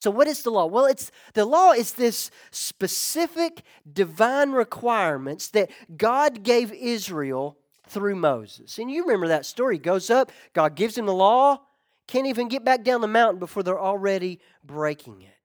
So, 0.00 0.10
what 0.10 0.28
is 0.28 0.42
the 0.42 0.50
law? 0.50 0.66
Well, 0.66 0.84
it's 0.84 1.10
the 1.34 1.44
law 1.44 1.72
is 1.72 1.94
this 1.94 2.30
specific 2.50 3.62
divine 3.90 4.52
requirements 4.52 5.48
that 5.48 5.70
God 5.96 6.42
gave 6.42 6.72
Israel 6.72 7.58
through 7.88 8.16
Moses. 8.16 8.78
And 8.78 8.90
you 8.90 9.02
remember 9.02 9.28
that 9.28 9.46
story. 9.46 9.76
He 9.76 9.80
goes 9.80 10.10
up, 10.10 10.30
God 10.52 10.74
gives 10.74 10.98
him 10.98 11.06
the 11.06 11.14
law, 11.14 11.60
can't 12.06 12.26
even 12.26 12.48
get 12.48 12.64
back 12.64 12.84
down 12.84 13.00
the 13.00 13.08
mountain 13.08 13.38
before 13.38 13.62
they're 13.62 13.80
already 13.80 14.40
breaking 14.64 15.22
it. 15.22 15.35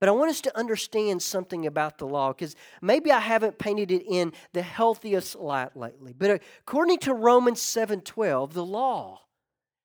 But 0.00 0.08
I 0.08 0.12
want 0.12 0.30
us 0.30 0.40
to 0.42 0.58
understand 0.58 1.22
something 1.22 1.66
about 1.66 1.98
the 1.98 2.06
law 2.06 2.32
because 2.32 2.56
maybe 2.80 3.12
I 3.12 3.20
haven't 3.20 3.58
painted 3.58 3.90
it 3.90 4.02
in 4.08 4.32
the 4.54 4.62
healthiest 4.62 5.36
light 5.36 5.76
lately. 5.76 6.14
But 6.14 6.42
according 6.60 7.00
to 7.00 7.12
Romans 7.12 7.60
7:12, 7.60 8.54
the 8.54 8.64
law, 8.64 9.26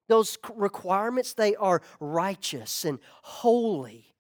those 0.08 0.38
requirements, 0.54 1.34
they 1.34 1.54
are 1.58 1.82
righteous 2.00 2.86
and 2.86 3.00
holy, 3.24 4.16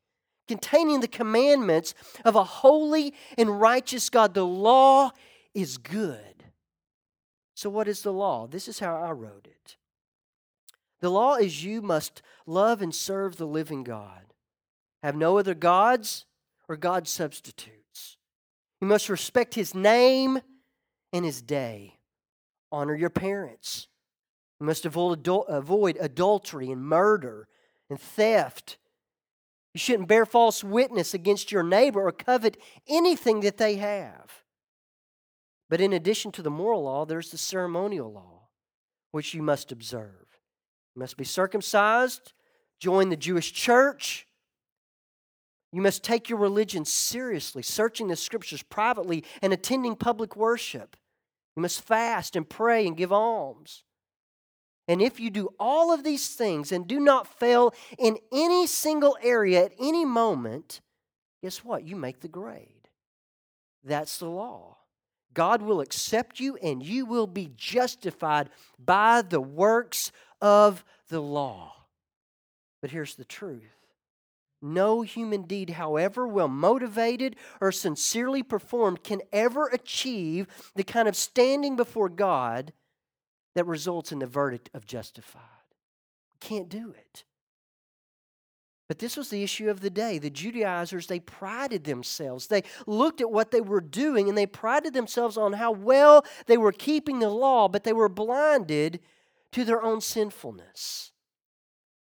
containing 0.49 0.99
the 0.99 1.07
commandments 1.07 1.93
of 2.25 2.35
a 2.35 2.43
holy 2.43 3.13
and 3.37 3.61
righteous 3.61 4.09
God. 4.09 4.33
The 4.33 4.45
law 4.45 5.11
is 5.53 5.77
good. 5.77 6.51
So 7.53 7.69
what 7.69 7.87
is 7.87 8.01
the 8.01 8.11
law? 8.11 8.47
This 8.47 8.67
is 8.67 8.79
how 8.79 8.97
I 8.97 9.11
wrote 9.11 9.47
it. 9.47 9.77
The 10.99 11.09
law 11.09 11.35
is 11.35 11.63
you 11.63 11.81
must 11.81 12.21
love 12.45 12.81
and 12.81 12.93
serve 12.93 13.37
the 13.37 13.47
living 13.47 13.85
God 13.85 14.34
have 15.05 15.15
no 15.15 15.37
other 15.37 15.53
gods 15.53 16.25
or 16.67 16.75
God 16.75 17.07
substitutes. 17.07 18.17
You 18.81 18.87
must 18.87 19.07
respect 19.07 19.53
his 19.53 19.75
name 19.75 20.39
and 21.13 21.23
his 21.23 21.41
day. 21.41 21.99
Honor 22.71 22.95
your 22.95 23.11
parents. 23.11 23.87
You 24.59 24.65
must 24.65 24.85
avoid, 24.85 25.97
adultery 25.99 26.71
and 26.71 26.81
murder 26.81 27.47
and 27.89 27.99
theft. 27.99 28.77
You 29.73 29.79
shouldn't 29.79 30.07
bear 30.07 30.25
false 30.25 30.63
witness 30.63 31.13
against 31.13 31.51
your 31.51 31.63
neighbor 31.63 32.01
or 32.07 32.11
covet 32.11 32.57
anything 32.87 33.41
that 33.41 33.57
they 33.57 33.75
have. 33.75 34.43
But 35.69 35.81
in 35.81 35.93
addition 35.93 36.31
to 36.31 36.41
the 36.41 36.49
moral 36.49 36.83
law, 36.83 37.05
there's 37.05 37.29
the 37.29 37.37
ceremonial 37.37 38.11
law, 38.11 38.47
which 39.11 39.33
you 39.33 39.43
must 39.43 39.71
observe. 39.71 40.25
You 40.95 41.01
must 41.01 41.15
be 41.15 41.25
circumcised, 41.25 42.33
join 42.79 43.09
the 43.09 43.17
Jewish 43.17 43.53
church, 43.53 44.27
you 45.75 45.81
must 45.81 46.03
take 46.03 46.29
your 46.29 46.39
religion 46.39 46.85
seriously, 46.85 47.61
searching 47.61 48.07
the 48.07 48.15
scriptures 48.15 48.63
privately 48.63 49.25
and 49.41 49.51
attending 49.51 49.97
public 49.97 50.37
worship. 50.37 50.95
You 51.53 51.61
must 51.61 51.81
fast 51.81 52.37
and 52.37 52.47
pray 52.47 52.87
and 52.87 52.95
give 52.95 53.11
alms. 53.11 53.83
And 54.87 55.01
if 55.01 55.19
you 55.19 55.29
do 55.29 55.49
all 55.59 55.93
of 55.93 56.05
these 56.05 56.33
things 56.33 56.71
and 56.71 56.87
do 56.87 57.01
not 57.01 57.27
fail 57.27 57.73
in 57.99 58.17
any 58.31 58.67
single 58.67 59.17
area 59.21 59.65
at 59.65 59.73
any 59.77 60.05
moment, 60.05 60.79
guess 61.43 61.57
what? 61.61 61.83
You 61.83 61.97
make 61.97 62.21
the 62.21 62.29
grade. 62.29 62.87
That's 63.83 64.19
the 64.19 64.29
law. 64.29 64.77
God 65.33 65.61
will 65.61 65.81
accept 65.81 66.39
you 66.39 66.55
and 66.63 66.81
you 66.81 67.05
will 67.05 67.27
be 67.27 67.51
justified 67.57 68.49
by 68.79 69.23
the 69.23 69.41
works 69.41 70.13
of 70.39 70.85
the 71.09 71.19
law. 71.19 71.73
But 72.81 72.91
here's 72.91 73.15
the 73.15 73.25
truth 73.25 73.74
no 74.61 75.01
human 75.01 75.43
deed, 75.43 75.71
however 75.71 76.27
well 76.27 76.47
motivated 76.47 77.35
or 77.61 77.71
sincerely 77.71 78.43
performed, 78.43 79.03
can 79.03 79.21
ever 79.31 79.67
achieve 79.67 80.47
the 80.75 80.83
kind 80.83 81.07
of 81.07 81.15
standing 81.15 81.75
before 81.75 82.09
God 82.09 82.73
that 83.55 83.65
results 83.65 84.11
in 84.11 84.19
the 84.19 84.27
verdict 84.27 84.69
of 84.73 84.85
justified. 84.85 85.41
Can't 86.39 86.69
do 86.69 86.93
it. 86.97 87.23
But 88.87 88.99
this 88.99 89.17
was 89.17 89.29
the 89.29 89.41
issue 89.41 89.69
of 89.69 89.81
the 89.81 89.89
day. 89.89 90.19
The 90.19 90.29
Judaizers, 90.29 91.07
they 91.07 91.19
prided 91.19 91.85
themselves. 91.85 92.47
They 92.47 92.63
looked 92.85 93.19
at 93.19 93.31
what 93.31 93.49
they 93.49 93.61
were 93.61 93.81
doing 93.81 94.29
and 94.29 94.37
they 94.37 94.45
prided 94.45 94.93
themselves 94.93 95.37
on 95.37 95.53
how 95.53 95.71
well 95.71 96.23
they 96.45 96.57
were 96.57 96.71
keeping 96.71 97.19
the 97.19 97.29
law, 97.29 97.67
but 97.67 97.83
they 97.83 97.93
were 97.93 98.09
blinded 98.09 98.99
to 99.53 99.65
their 99.65 99.81
own 99.81 100.01
sinfulness. 100.01 101.13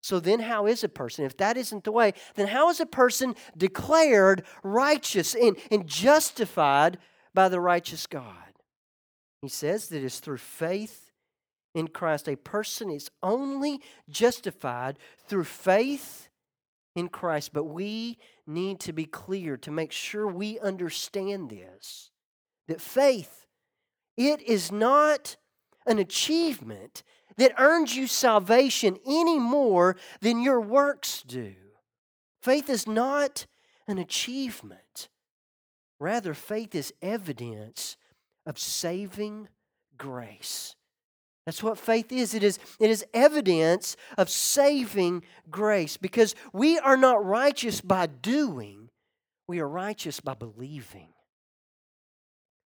So 0.01 0.19
then, 0.19 0.39
how 0.39 0.65
is 0.65 0.83
a 0.83 0.89
person, 0.89 1.25
if 1.25 1.37
that 1.37 1.57
isn't 1.57 1.83
the 1.83 1.91
way, 1.91 2.13
then 2.35 2.47
how 2.47 2.69
is 2.69 2.79
a 2.79 2.85
person 2.87 3.35
declared 3.55 4.43
righteous 4.63 5.35
and, 5.35 5.55
and 5.69 5.85
justified 5.87 6.97
by 7.33 7.49
the 7.49 7.59
righteous 7.59 8.07
God? 8.07 8.33
He 9.41 9.47
says 9.47 9.89
that 9.89 10.03
it's 10.03 10.19
through 10.19 10.37
faith 10.37 11.11
in 11.75 11.87
Christ. 11.87 12.27
A 12.27 12.35
person 12.35 12.89
is 12.89 13.09
only 13.21 13.81
justified 14.09 14.97
through 15.27 15.45
faith 15.45 16.29
in 16.95 17.07
Christ. 17.07 17.53
But 17.53 17.65
we 17.65 18.17
need 18.45 18.79
to 18.81 18.93
be 18.93 19.05
clear 19.05 19.57
to 19.57 19.71
make 19.71 19.91
sure 19.91 20.27
we 20.27 20.59
understand 20.59 21.49
this 21.49 22.09
that 22.67 22.81
faith, 22.81 23.47
it 24.17 24.41
is 24.41 24.71
not 24.71 25.35
an 25.85 25.99
achievement 25.99 27.03
that 27.41 27.53
earns 27.57 27.95
you 27.95 28.05
salvation 28.05 28.99
any 29.05 29.39
more 29.39 29.95
than 30.19 30.43
your 30.43 30.61
works 30.61 31.23
do. 31.25 31.55
Faith 32.39 32.69
is 32.69 32.85
not 32.85 33.47
an 33.87 33.97
achievement. 33.97 35.09
Rather, 35.99 36.35
faith 36.35 36.75
is 36.75 36.93
evidence 37.01 37.97
of 38.45 38.59
saving 38.59 39.47
grace. 39.97 40.75
That's 41.47 41.63
what 41.63 41.79
faith 41.79 42.11
is. 42.11 42.35
It 42.35 42.43
is, 42.43 42.59
it 42.79 42.91
is 42.91 43.03
evidence 43.11 43.97
of 44.19 44.29
saving 44.29 45.23
grace 45.49 45.97
because 45.97 46.35
we 46.53 46.77
are 46.77 46.97
not 46.97 47.25
righteous 47.25 47.81
by 47.81 48.05
doing, 48.05 48.89
we 49.47 49.59
are 49.59 49.67
righteous 49.67 50.19
by 50.19 50.35
believing. 50.35 51.09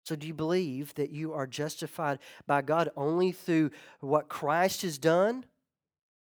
So, 0.05 0.15
do 0.15 0.27
you 0.27 0.35
believe 0.35 0.93
that 0.95 1.09
you 1.09 1.33
are 1.33 1.47
justified 1.47 2.19
by 2.45 2.61
God 2.61 2.91
only 2.95 3.31
through 3.31 3.71
what 4.01 4.29
Christ 4.29 4.83
has 4.83 4.99
done 4.99 5.45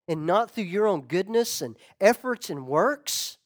and 0.09 0.27
not 0.27 0.51
through 0.51 0.65
your 0.65 0.89
own 0.89 1.03
goodness 1.03 1.63
and 1.63 1.77
efforts 2.01 2.51
and 2.51 2.67
works? 2.67 3.39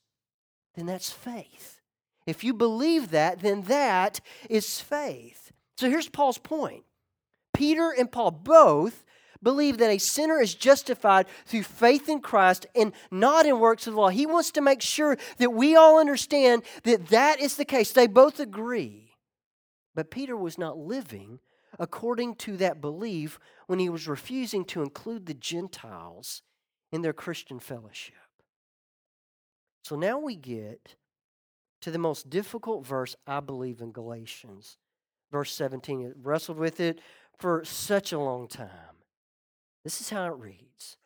Then 0.75 0.87
that's 0.87 1.11
faith. 1.11 1.83
If 2.27 2.43
you 2.43 2.55
believe 2.55 3.11
that, 3.11 3.41
then 3.41 3.63
that 3.65 4.21
is 4.49 4.81
faith. 4.81 5.53
So, 5.77 5.91
here's 5.91 6.09
Paul's 6.09 6.39
point 6.39 6.85
Peter 7.53 7.91
and 7.91 8.11
Paul 8.11 8.31
both 8.31 9.05
believe 9.43 9.77
that 9.79 9.91
a 9.91 9.99
sinner 9.99 10.41
is 10.41 10.55
justified 10.55 11.27
through 11.45 11.65
faith 11.65 12.09
in 12.09 12.21
Christ 12.21 12.65
and 12.75 12.95
not 13.11 13.45
in 13.45 13.59
works 13.59 13.87
of 13.87 13.93
the 13.93 14.01
law. 14.01 14.09
He 14.09 14.25
wants 14.25 14.51
to 14.53 14.63
make 14.63 14.81
sure 14.81 15.19
that 15.37 15.53
we 15.53 15.77
all 15.77 16.01
understand 16.01 16.63
that 16.85 17.09
that 17.09 17.39
is 17.39 17.57
the 17.57 17.67
case. 17.67 17.93
They 17.93 18.07
both 18.07 18.41
agree. 18.41 19.12
But 19.95 20.11
Peter 20.11 20.37
was 20.37 20.59
not 20.59 20.79
living 20.79 21.41
according 21.79 22.35
to 22.37 22.57
that 22.59 22.81
belief 22.81 23.39
when 23.67 23.79
he 23.79 23.89
was 23.89 24.09
refusing 24.09 24.65
to 24.67 24.83
include 24.83 25.27
the 25.27 25.35
Gentiles 25.35 26.43
in 26.91 27.03
their 27.03 27.13
Christian 27.13 27.59
fellowship. 27.59 28.15
So 29.85 29.97
now 29.97 30.19
we 30.19 30.37
get 30.37 30.97
to 31.81 31.91
the 31.91 31.99
most 31.99 32.31
difficult 32.31 32.87
verse, 32.87 33.17
I 33.27 33.41
believe, 33.41 33.81
in 33.81 33.93
Galatians. 33.93 34.77
Verse 35.31 35.53
17. 35.53 36.07
I 36.07 36.13
wrestled 36.23 36.59
with 36.59 36.79
it 36.79 37.01
for 37.39 37.65
such 37.65 38.13
a 38.13 38.19
long 38.19 38.49
time. 38.49 38.69
This 39.83 40.01
is 40.01 40.11
how 40.11 40.27
it 40.27 40.39
reads. 40.39 40.97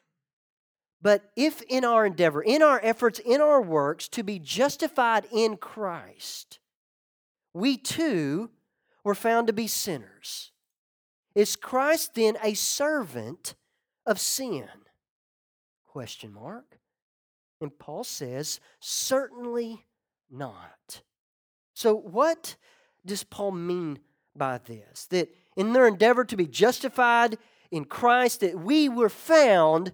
But 1.01 1.31
if 1.37 1.63
in 1.63 1.85
our 1.85 2.05
endeavor, 2.05 2.43
in 2.43 2.63
our 2.63 2.81
efforts, 2.83 3.19
in 3.21 3.41
our 3.41 3.63
works 3.63 4.09
to 4.09 4.23
be 4.23 4.39
justified 4.39 5.27
in 5.33 5.57
Christ, 5.57 6.59
we 7.55 7.77
too 7.77 8.51
were 9.07 9.15
found 9.15 9.47
to 9.47 9.53
be 9.53 9.69
sinners. 9.69 10.51
Is 11.37 11.55
Christ 11.55 12.15
then 12.15 12.37
a 12.43 12.55
servant 12.55 13.55
of 14.05 14.19
sin? 14.19 14.67
Question 15.87 16.33
mark. 16.33 16.81
And 17.61 17.79
Paul 17.79 18.03
says, 18.03 18.59
certainly 18.81 19.87
not. 20.29 21.03
So, 21.73 21.95
what 21.95 22.57
does 23.07 23.23
Paul 23.23 23.53
mean 23.53 24.01
by 24.35 24.59
this? 24.59 25.07
That 25.11 25.33
in 25.57 25.73
their 25.73 25.87
endeavor 25.87 26.25
to 26.25 26.37
be 26.37 26.49
justified 26.49 27.39
in 27.71 27.85
Christ, 27.85 28.41
that 28.41 28.59
we 28.59 28.89
were 28.89 29.09
found, 29.09 29.93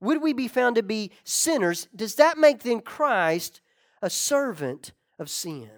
would 0.00 0.20
we 0.20 0.32
be 0.32 0.48
found 0.48 0.74
to 0.74 0.82
be 0.82 1.12
sinners? 1.22 1.86
Does 1.94 2.16
that 2.16 2.38
make 2.38 2.64
then 2.64 2.80
Christ 2.80 3.60
a 4.02 4.10
servant 4.10 4.90
of 5.16 5.30
sin? 5.30 5.70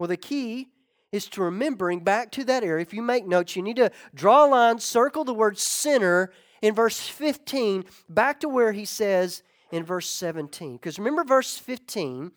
Well, 0.00 0.08
the 0.08 0.16
key 0.16 0.66
is 1.12 1.26
to 1.28 1.42
remembering 1.42 2.00
back 2.00 2.30
to 2.32 2.44
that 2.44 2.62
area. 2.62 2.82
If 2.82 2.92
you 2.92 3.02
make 3.02 3.26
notes, 3.26 3.56
you 3.56 3.62
need 3.62 3.76
to 3.76 3.90
draw 4.14 4.46
a 4.46 4.48
line, 4.48 4.78
circle 4.78 5.24
the 5.24 5.34
word 5.34 5.58
sinner 5.58 6.32
in 6.60 6.74
verse 6.74 7.00
15, 7.00 7.84
back 8.08 8.40
to 8.40 8.48
where 8.48 8.72
he 8.72 8.84
says 8.84 9.42
in 9.70 9.84
verse 9.84 10.08
17. 10.10 10.74
Because 10.74 10.98
remember, 10.98 11.24
verse 11.24 11.56
15, 11.56 12.32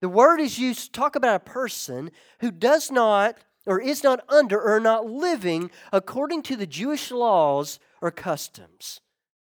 the 0.00 0.08
word 0.08 0.40
is 0.40 0.58
used 0.58 0.86
to 0.86 0.92
talk 0.92 1.16
about 1.16 1.36
a 1.36 1.50
person 1.50 2.10
who 2.40 2.50
does 2.50 2.90
not 2.90 3.36
or 3.66 3.80
is 3.80 4.02
not 4.02 4.24
under 4.28 4.60
or 4.60 4.80
not 4.80 5.06
living 5.06 5.70
according 5.92 6.42
to 6.42 6.56
the 6.56 6.66
Jewish 6.66 7.10
laws 7.10 7.78
or 8.00 8.10
customs. 8.10 9.00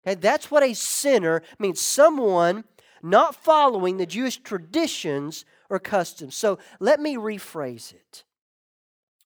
Okay, 0.07 0.15
that's 0.15 0.49
what 0.49 0.63
a 0.63 0.73
sinner 0.73 1.41
means 1.59 1.81
someone 1.81 2.63
not 3.01 3.35
following 3.35 3.97
the 3.97 4.05
Jewish 4.05 4.37
traditions 4.37 5.45
or 5.69 5.79
customs. 5.79 6.35
So 6.35 6.59
let 6.79 6.99
me 6.99 7.17
rephrase 7.17 7.93
it. 7.93 8.23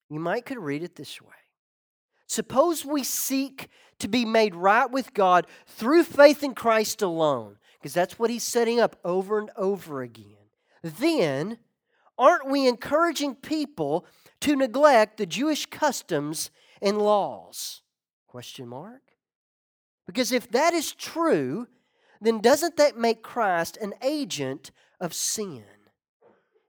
You 0.10 0.20
might 0.20 0.46
could 0.46 0.58
read 0.58 0.84
it 0.84 0.96
this 0.96 1.22
way. 1.22 1.28
Suppose 2.28 2.86
we 2.86 3.04
seek 3.04 3.70
to 4.00 4.08
be 4.08 4.26
made 4.26 4.56
right 4.56 4.90
with 4.90 5.14
God 5.14 5.48
through 5.68 6.04
faith 6.04 6.44
in 6.44 6.54
Christ 6.54 7.02
alone, 7.02 7.58
because 7.80 7.94
that's 7.94 8.18
what 8.18 8.30
he's 8.30 8.44
setting 8.44 8.80
up 8.80 8.98
over 9.04 9.40
and 9.40 9.50
over 9.56 10.02
again. 10.02 10.38
Then, 10.84 11.58
aren't 12.18 12.50
we 12.50 12.68
encouraging 12.68 13.36
people 13.36 14.06
to 14.42 14.56
neglect 14.56 15.18
the 15.18 15.26
Jewish 15.26 15.66
customs 15.66 16.52
and 16.82 16.98
laws? 16.98 17.82
Question 18.28 18.68
mark. 18.68 19.02
Because 20.06 20.32
if 20.32 20.50
that 20.52 20.74
is 20.74 20.94
true, 20.94 21.68
then 22.22 22.40
doesn't 22.40 22.78
that 22.78 22.98
make 22.98 23.22
Christ 23.22 23.78
an 23.78 23.94
agent 24.02 24.72
of 25.00 25.14
sin? 25.14 25.64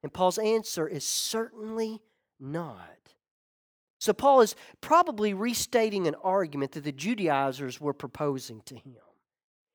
And 0.02 0.12
Paul's 0.12 0.38
answer 0.38 0.88
is 0.88 1.04
certainly 1.04 2.00
not. 2.38 2.99
So 4.00 4.14
Paul 4.14 4.40
is 4.40 4.56
probably 4.80 5.34
restating 5.34 6.06
an 6.06 6.16
argument 6.24 6.72
that 6.72 6.84
the 6.84 6.92
Judaizers 6.92 7.80
were 7.80 7.92
proposing 7.92 8.62
to 8.62 8.74
him. 8.74 8.96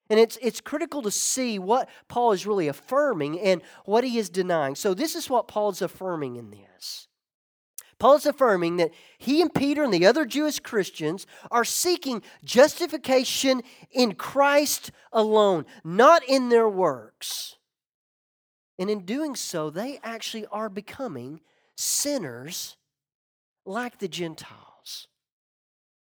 And 0.09 0.19
it's, 0.19 0.37
it's 0.41 0.61
critical 0.61 1.03
to 1.03 1.11
see 1.11 1.59
what 1.59 1.87
Paul 2.07 2.31
is 2.31 2.47
really 2.47 2.67
affirming 2.67 3.39
and 3.39 3.61
what 3.85 4.03
he 4.03 4.17
is 4.17 4.29
denying. 4.29 4.75
So, 4.75 4.93
this 4.93 5.15
is 5.15 5.29
what 5.29 5.47
Paul 5.47 5.69
is 5.69 5.81
affirming 5.81 6.35
in 6.35 6.51
this. 6.51 7.07
Paul 7.97 8.15
is 8.15 8.25
affirming 8.25 8.77
that 8.77 8.91
he 9.17 9.41
and 9.41 9.53
Peter 9.53 9.83
and 9.83 9.93
the 9.93 10.05
other 10.05 10.25
Jewish 10.25 10.59
Christians 10.59 11.25
are 11.49 11.63
seeking 11.63 12.21
justification 12.43 13.61
in 13.91 14.13
Christ 14.13 14.91
alone, 15.13 15.65
not 15.83 16.23
in 16.27 16.49
their 16.49 16.69
works. 16.69 17.57
And 18.77 18.89
in 18.89 19.05
doing 19.05 19.35
so, 19.35 19.69
they 19.69 19.99
actually 20.03 20.45
are 20.47 20.69
becoming 20.69 21.41
sinners 21.77 22.75
like 23.65 23.99
the 23.99 24.07
Gentiles. 24.07 25.07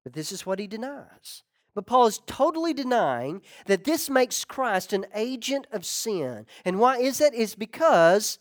But 0.05 0.13
this 0.13 0.33
is 0.33 0.47
what 0.47 0.59
he 0.59 0.67
denies. 0.67 1.43
But 1.75 1.87
Paul 1.87 2.07
is 2.07 2.21
totally 2.27 2.73
denying 2.73 3.43
that 3.67 3.85
this 3.85 4.09
makes 4.11 4.45
Christ 4.45 4.93
an 4.93 5.07
agent 5.15 5.67
of 5.71 5.85
sin. 5.85 6.47
And 6.65 6.79
why 6.79 6.99
is 6.99 7.19
that? 7.19 7.35
Is 7.35 7.55
because 7.55 8.39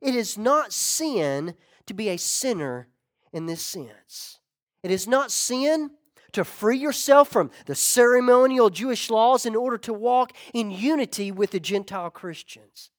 it 0.00 0.14
is 0.14 0.38
not 0.38 0.72
sin 0.72 1.54
to 1.86 1.94
be 1.94 2.08
a 2.08 2.16
sinner 2.16 2.88
in 3.32 3.46
this 3.46 3.62
sense. 3.62 4.38
It 4.82 4.90
is 4.90 5.06
not 5.06 5.30
sin 5.30 5.90
to 6.32 6.44
free 6.44 6.78
yourself 6.78 7.28
from 7.28 7.50
the 7.66 7.74
ceremonial 7.74 8.70
Jewish 8.70 9.10
laws 9.10 9.44
in 9.44 9.56
order 9.56 9.78
to 9.78 9.92
walk 9.92 10.32
in 10.54 10.70
unity 10.70 11.32
with 11.32 11.50
the 11.50 11.60
Gentile 11.60 12.10
Christians. 12.10 12.90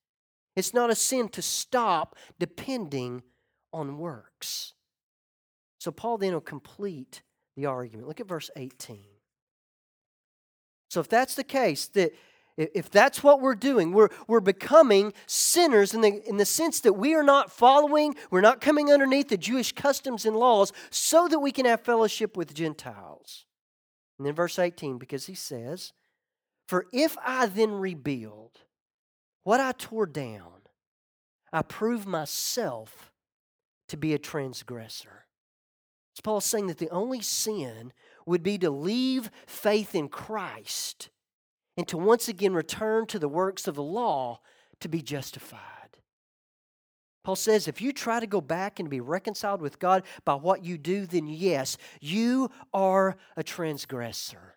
It's 0.56 0.74
not 0.74 0.89
a 0.89 0.95
sin 0.95 1.30
to 1.30 1.41
stop 1.41 2.15
depending 2.39 3.24
on 3.71 3.97
works. 3.97 4.74
So 5.82 5.89
Paul 5.89 6.20
then 6.20 6.34
will 6.34 6.41
complete 6.41 7.24
the 7.58 7.65
argument. 7.65 8.08
Look 8.08 8.20
at 8.20 8.28
verse 8.28 8.52
18. 8.56 9.00
So 10.91 11.00
if 11.00 11.10
that's 11.10 11.34
the 11.34 11.44
case, 11.44 11.88
that 11.88 12.13
if 12.56 12.91
that's 12.91 13.24
what 13.24 13.41
we're 13.41 13.56
doing, 13.56 13.91
we're, 13.91 14.10
we're 14.28 14.41
becoming 14.41 15.12
sinners 15.26 15.96
in 15.96 16.02
the, 16.02 16.22
in 16.30 16.38
the 16.38 16.46
sense 16.46 16.82
that 16.82 16.94
we 16.94 17.15
are 17.15 17.24
not 17.24 17.52
following, 17.52 18.13
we're 18.30 18.41
not 18.41 18.62
coming 18.62 18.94
underneath 18.94 19.30
the 19.30 19.38
Jewish 19.38 19.72
customs 19.72 20.24
and 20.24 20.36
laws 20.36 20.72
so 20.91 21.28
that 21.28 21.39
we 21.39 21.52
can 21.52 21.65
have 21.65 21.82
fellowship 21.82 22.38
with 22.38 22.54
Gentiles. 22.54 23.46
And 24.20 24.28
then 24.28 24.36
verse 24.36 24.60
18, 24.60 25.00
because 25.00 25.26
he 25.26 25.34
says, 25.34 25.94
For 26.67 26.86
if 26.94 27.17
I 27.26 27.48
then 27.48 27.72
rebuild 27.72 28.52
what 29.41 29.60
I 29.60 29.72
tore 29.72 30.06
down, 30.06 30.62
I 31.52 31.63
prove 31.63 32.06
myself 32.06 33.12
to 33.88 33.98
be 33.98 34.13
a 34.13 34.20
transgressor. 34.20 35.26
Paul's 36.19 36.45
saying 36.45 36.67
that 36.67 36.78
the 36.78 36.89
only 36.89 37.21
sin 37.21 37.93
would 38.26 38.43
be 38.43 38.58
to 38.58 38.69
leave 38.69 39.32
faith 39.47 39.95
in 39.95 40.10
Christ 40.10 41.10
and 41.78 41.88
to 41.88 41.97
once 41.97 42.28
again 42.28 42.54
return 42.54 43.06
to 43.08 43.19
the 43.19 43.30
works 43.30 43.67
of 43.67 43.76
the 43.76 43.84
law 43.84 44.41
to 44.82 44.89
be 44.89 45.02
justified. 45.02 45.62
Paul 47.24 47.36
says 47.36 47.67
if 47.67 47.82
you 47.82 47.93
try 47.93 48.19
to 48.19 48.28
go 48.28 48.41
back 48.41 48.80
and 48.80 48.89
be 48.89 49.00
reconciled 49.00 49.62
with 49.62 49.80
God 49.80 50.04
by 50.26 50.36
what 50.36 50.65
you 50.65 50.78
do, 50.78 51.06
then 51.06 51.28
yes, 51.28 51.78
you 52.00 52.50
are 52.74 53.15
a 53.38 53.43
transgressor. 53.43 54.56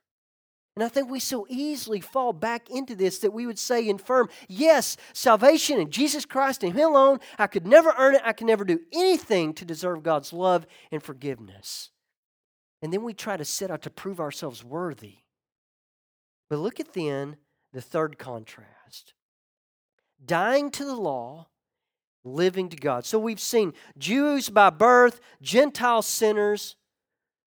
And 0.77 0.83
I 0.83 0.89
think 0.89 1.09
we 1.09 1.21
so 1.21 1.47
easily 1.49 2.01
fall 2.01 2.33
back 2.33 2.69
into 2.69 2.97
this 2.97 3.19
that 3.21 3.33
we 3.33 3.47
would 3.47 3.59
say 3.59 3.89
and 3.89 4.01
affirm, 4.01 4.29
yes, 4.49 4.97
salvation 5.13 5.79
in 5.79 5.91
Jesus 5.91 6.27
Christ 6.27 6.65
and 6.65 6.75
Him 6.75 6.91
alone, 6.91 7.21
I 7.39 7.47
could 7.47 7.67
never 7.67 7.95
earn 7.97 8.17
it, 8.17 8.23
I 8.25 8.33
could 8.33 8.49
never 8.49 8.65
do 8.65 8.81
anything 8.93 9.55
to 9.55 9.65
deserve 9.65 10.03
God's 10.03 10.33
love 10.33 10.67
and 10.91 11.03
forgiveness. 11.03 11.91
And 12.83 12.93
then 12.93 13.05
we 13.05 13.15
try 13.15 13.37
to 13.37 13.45
set 13.45 13.71
out 13.71 13.83
to 13.83 13.91
prove 13.91 14.19
ourselves 14.19 14.65
worthy. 14.65 15.19
But 16.51 16.59
look 16.59 16.81
at 16.81 16.93
then 16.93 17.37
the 17.73 17.81
third 17.81 18.19
contrast 18.19 19.15
dying 20.25 20.71
to 20.71 20.85
the 20.85 20.95
law, 20.95 21.49
living 22.25 22.69
to 22.71 22.77
God. 22.77 23.05
So 23.05 23.19
we've 23.19 23.41
seen 23.41 23.75
Jews 23.99 24.49
by 24.49 24.71
birth, 24.71 25.21
Gentile 25.43 26.03
sinners 26.03 26.77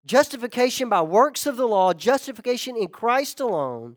Justification 0.06 0.88
by 0.88 1.02
works 1.02 1.46
of 1.46 1.56
the 1.56 1.66
law, 1.66 1.92
justification 1.94 2.76
in 2.76 2.88
Christ 2.88 3.40
alone. 3.40 3.96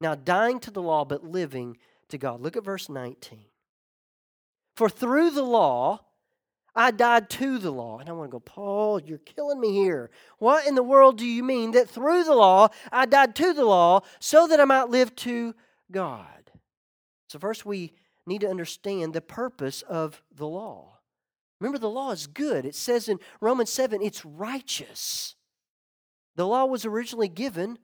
Now 0.00 0.14
dying 0.14 0.60
to 0.60 0.70
the 0.70 0.82
law, 0.82 1.04
but 1.04 1.24
living 1.24 1.78
to 2.08 2.18
God. 2.18 2.40
Look 2.40 2.56
at 2.56 2.64
verse 2.64 2.88
19. 2.88 3.44
For 4.76 4.88
through 4.88 5.30
the 5.30 5.42
law, 5.42 6.00
I 6.74 6.90
died 6.90 7.30
to 7.30 7.58
the 7.58 7.70
law. 7.70 7.98
And 7.98 8.08
I 8.08 8.12
want 8.12 8.30
to 8.30 8.32
go, 8.32 8.40
Paul, 8.40 9.00
you're 9.00 9.18
killing 9.18 9.60
me 9.60 9.72
here. 9.72 10.10
What 10.38 10.66
in 10.66 10.74
the 10.74 10.82
world 10.82 11.18
do 11.18 11.26
you 11.26 11.42
mean 11.44 11.70
that 11.72 11.88
through 11.88 12.24
the 12.24 12.34
law, 12.34 12.68
I 12.90 13.06
died 13.06 13.36
to 13.36 13.52
the 13.52 13.64
law 13.64 14.00
so 14.18 14.46
that 14.48 14.60
I 14.60 14.64
might 14.64 14.88
live 14.88 15.14
to 15.16 15.54
God? 15.90 16.50
So, 17.28 17.38
first, 17.38 17.64
we 17.64 17.92
need 18.26 18.40
to 18.40 18.50
understand 18.50 19.12
the 19.12 19.20
purpose 19.20 19.82
of 19.82 20.22
the 20.34 20.46
law. 20.46 20.93
Remember, 21.64 21.78
the 21.78 21.88
law 21.88 22.10
is 22.10 22.26
good. 22.26 22.66
It 22.66 22.74
says 22.74 23.08
in 23.08 23.18
Romans 23.40 23.72
7, 23.72 24.02
it's 24.02 24.22
righteous. 24.22 25.34
The 26.36 26.46
law 26.46 26.66
was 26.66 26.84
originally 26.84 27.30
given, 27.30 27.78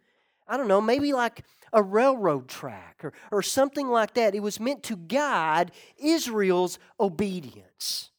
I 0.47 0.59
don't 0.59 0.69
know, 0.69 0.83
maybe 0.83 1.15
like 1.15 1.47
a 1.73 1.83
railroad 1.83 2.47
track 2.47 3.01
or, 3.03 3.15
or 3.33 3.41
something 3.41 3.89
like 3.89 4.13
that. 4.15 4.35
It 4.35 4.43
was 4.43 4.61
meant 4.61 4.83
to 4.83 4.97
guide 4.97 5.73
Israel's 5.97 6.79
obedience. 7.01 8.11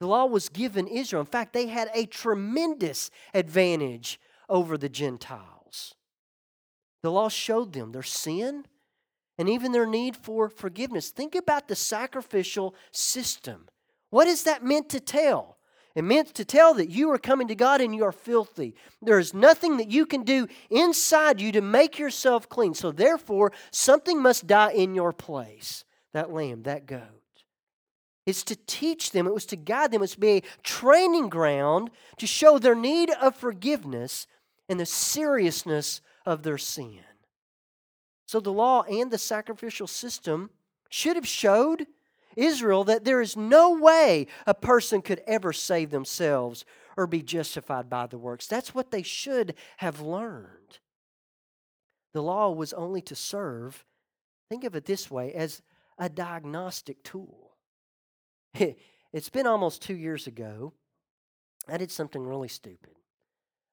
The 0.00 0.06
law 0.06 0.26
was 0.26 0.50
given 0.50 0.86
Israel. 0.86 1.20
In 1.20 1.26
fact, 1.26 1.54
they 1.54 1.68
had 1.68 1.88
a 1.94 2.04
tremendous 2.04 3.10
advantage 3.32 4.20
over 4.50 4.76
the 4.76 4.90
Gentiles. 4.90 5.94
The 7.02 7.10
law 7.10 7.30
showed 7.30 7.72
them 7.72 7.92
their 7.92 8.02
sin 8.02 8.66
and 9.38 9.48
even 9.48 9.72
their 9.72 9.86
need 9.86 10.14
for 10.14 10.50
forgiveness. 10.50 11.08
Think 11.08 11.34
about 11.34 11.68
the 11.68 11.74
sacrificial 11.74 12.74
system 12.92 13.68
what 14.10 14.26
is 14.26 14.44
that 14.44 14.64
meant 14.64 14.88
to 14.90 15.00
tell? 15.00 15.58
It 15.94 16.02
meant 16.02 16.32
to 16.34 16.44
tell 16.44 16.74
that 16.74 16.90
you 16.90 17.10
are 17.10 17.18
coming 17.18 17.48
to 17.48 17.54
God 17.54 17.80
and 17.80 17.94
you 17.94 18.04
are 18.04 18.12
filthy. 18.12 18.74
There 19.02 19.18
is 19.18 19.34
nothing 19.34 19.78
that 19.78 19.90
you 19.90 20.06
can 20.06 20.22
do 20.22 20.46
inside 20.70 21.40
you 21.40 21.50
to 21.52 21.60
make 21.60 21.98
yourself 21.98 22.48
clean. 22.48 22.74
So, 22.74 22.92
therefore, 22.92 23.52
something 23.72 24.22
must 24.22 24.46
die 24.46 24.72
in 24.72 24.94
your 24.94 25.12
place 25.12 25.84
that 26.12 26.32
lamb, 26.32 26.62
that 26.62 26.86
goat. 26.86 27.02
It's 28.26 28.44
to 28.44 28.56
teach 28.66 29.10
them, 29.10 29.26
it 29.26 29.34
was 29.34 29.46
to 29.46 29.56
guide 29.56 29.90
them, 29.90 30.00
it 30.00 30.02
was 30.02 30.12
to 30.12 30.20
be 30.20 30.36
a 30.36 30.42
training 30.62 31.30
ground 31.30 31.90
to 32.18 32.26
show 32.26 32.58
their 32.58 32.74
need 32.74 33.10
of 33.20 33.34
forgiveness 33.34 34.26
and 34.68 34.78
the 34.78 34.86
seriousness 34.86 36.00
of 36.26 36.42
their 36.42 36.58
sin. 36.58 37.00
So 38.26 38.38
the 38.38 38.52
law 38.52 38.82
and 38.82 39.10
the 39.10 39.18
sacrificial 39.18 39.86
system 39.86 40.50
should 40.90 41.16
have 41.16 41.26
showed 41.26 41.86
Israel 42.38 42.84
that 42.84 43.04
there 43.04 43.20
is 43.20 43.36
no 43.36 43.74
way 43.74 44.26
a 44.46 44.54
person 44.54 45.02
could 45.02 45.22
ever 45.26 45.52
save 45.52 45.90
themselves 45.90 46.64
or 46.96 47.06
be 47.06 47.22
justified 47.22 47.90
by 47.90 48.06
the 48.06 48.18
works. 48.18 48.46
That's 48.46 48.74
what 48.74 48.90
they 48.90 49.02
should 49.02 49.54
have 49.78 50.00
learned. 50.00 50.78
The 52.14 52.22
law 52.22 52.50
was 52.50 52.72
only 52.72 53.02
to 53.02 53.14
serve, 53.14 53.84
think 54.48 54.64
of 54.64 54.74
it 54.74 54.86
this 54.86 55.10
way, 55.10 55.32
as 55.34 55.62
a 55.98 56.08
diagnostic 56.08 57.02
tool. 57.02 57.56
It's 59.10 59.30
been 59.30 59.46
almost 59.46 59.80
two 59.80 59.96
years 59.96 60.26
ago. 60.26 60.74
I 61.66 61.78
did 61.78 61.90
something 61.90 62.22
really 62.22 62.48
stupid. 62.48 62.92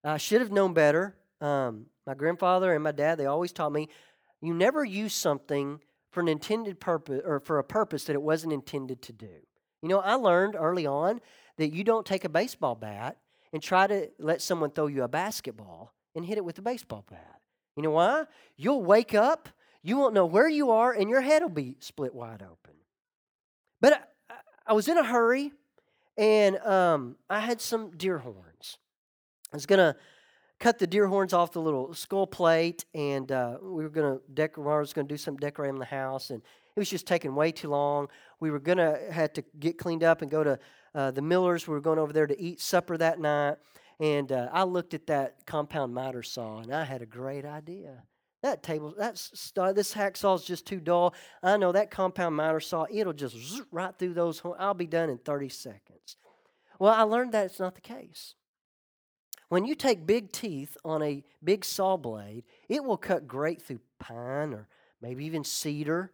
I 0.02 0.16
should 0.18 0.40
have 0.40 0.52
known 0.52 0.74
better. 0.74 1.18
Um, 1.42 1.88
my 2.08 2.14
grandfather 2.14 2.74
and 2.74 2.82
my 2.82 2.94
dad, 2.94 3.18
they 3.18 3.26
always 3.26 3.52
taught 3.52 3.74
me 3.74 3.90
you 4.42 4.54
never 4.54 4.86
use 4.86 5.14
something 5.14 5.80
for 6.16 6.22
an 6.22 6.30
intended 6.30 6.80
purpose 6.80 7.22
or 7.26 7.42
for 7.42 7.60
a 7.60 7.64
purpose 7.64 8.06
that 8.06 8.14
it 8.14 8.22
wasn't 8.22 8.54
intended 8.54 9.02
to 9.02 9.12
do. 9.12 9.28
You 9.82 9.90
know, 9.90 10.00
I 10.00 10.14
learned 10.14 10.56
early 10.56 10.86
on 10.86 11.20
that 11.58 11.74
you 11.74 11.84
don't 11.84 12.06
take 12.06 12.24
a 12.24 12.30
baseball 12.30 12.74
bat 12.74 13.18
and 13.52 13.62
try 13.62 13.86
to 13.86 14.10
let 14.18 14.42
someone 14.42 14.72
throw 14.72 14.88
you 14.88 15.04
a 15.04 15.10
basketball 15.10 15.94
and 16.16 16.26
hit 16.26 16.38
it 16.38 16.46
with 16.46 16.58
a 16.58 16.62
baseball 16.62 17.04
bat. 17.10 17.42
You 17.76 17.84
know 17.84 17.92
why? 17.92 18.28
You'll 18.56 18.82
wake 18.82 19.14
up, 19.14 19.50
you 19.84 19.98
won't 19.98 20.14
know 20.14 20.26
where 20.26 20.48
you 20.48 20.72
are, 20.72 20.94
and 20.94 21.10
your 21.10 21.20
head 21.20 21.42
will 21.42 21.50
be 21.50 21.76
split 21.82 22.16
wide 22.16 22.42
open. 22.42 22.76
But 23.82 24.10
I, 24.30 24.36
I 24.68 24.72
was 24.74 24.88
in 24.88 24.98
a 24.98 25.04
hurry, 25.04 25.52
and 26.18 26.56
um, 26.60 27.18
I 27.30 27.42
had 27.42 27.60
some 27.60 27.92
deer 27.92 28.20
horns. 28.20 28.78
I 29.52 29.58
was 29.58 29.66
going 29.66 29.80
to 29.80 29.98
cut 30.66 30.80
the 30.80 30.88
deer 30.88 31.06
horns 31.06 31.32
off 31.32 31.52
the 31.52 31.62
little 31.62 31.94
skull 31.94 32.26
plate, 32.26 32.86
and 32.96 33.32
uh, 33.32 33.56
we 33.62 33.84
were 33.84 33.90
going 33.90 34.18
to 34.18 34.22
decorate. 34.34 34.80
Was 34.80 34.94
going 34.94 35.08
to 35.08 35.14
do 35.14 35.18
some 35.18 35.38
decorating 35.38 35.78
the 35.78 35.86
house, 35.86 36.32
and 36.32 36.42
it 36.42 36.80
was 36.80 36.90
just 36.90 37.06
taking 37.06 37.36
way 37.36 37.52
too 37.52 37.70
long. 37.70 38.08
We 38.40 38.50
were 38.50 38.58
going 38.58 38.80
to 38.80 39.00
have 39.12 39.32
to 39.34 39.44
get 39.60 39.78
cleaned 39.78 40.04
up 40.04 40.24
and 40.24 40.32
go 40.32 40.44
to 40.44 40.58
uh, 40.96 41.12
the 41.12 41.22
Millers. 41.22 41.68
We 41.68 41.76
were 41.76 41.82
going 41.82 42.00
over 42.00 42.12
there 42.12 42.26
to 42.26 42.42
eat 42.42 42.60
supper 42.60 42.98
that 42.98 43.20
night, 43.20 43.58
and 44.00 44.32
uh, 44.32 44.50
I 44.52 44.64
looked 44.64 44.96
at 44.96 45.06
that 45.06 45.46
compound 45.46 45.94
miter 45.94 46.24
saw, 46.24 46.58
and 46.58 46.74
I 46.74 46.84
had 46.84 47.04
a 47.04 47.06
great 47.06 47.46
idea. 47.46 48.02
That 48.42 48.64
table, 48.64 48.96
that's 48.98 49.52
this 49.76 49.94
hacksaw 49.94 50.38
is 50.38 50.46
just 50.46 50.66
too 50.66 50.80
dull. 50.80 51.14
I 51.44 51.58
know 51.58 51.74
that 51.74 51.92
compound 51.92 52.36
miter 52.36 52.60
saw, 52.60 52.88
it'll 52.90 53.14
just 53.14 53.62
right 53.72 53.94
through 54.00 54.16
those. 54.16 54.42
I'll 54.58 54.74
be 54.74 54.88
done 54.88 55.12
in 55.12 55.20
30 55.20 55.50
seconds. 55.50 56.18
Well, 56.80 56.92
I 56.92 57.04
learned 57.04 57.34
that 57.34 57.46
it's 57.46 57.60
not 57.60 57.76
the 57.76 57.82
case. 57.82 58.34
When 59.56 59.64
you 59.64 59.74
take 59.74 60.06
big 60.06 60.34
teeth 60.34 60.76
on 60.84 61.02
a 61.02 61.24
big 61.42 61.64
saw 61.64 61.96
blade, 61.96 62.44
it 62.68 62.84
will 62.84 62.98
cut 62.98 63.26
great 63.26 63.62
through 63.62 63.80
pine 64.00 64.54
or 64.54 64.68
maybe 65.02 65.24
even 65.24 65.46
cedar. 65.46 66.12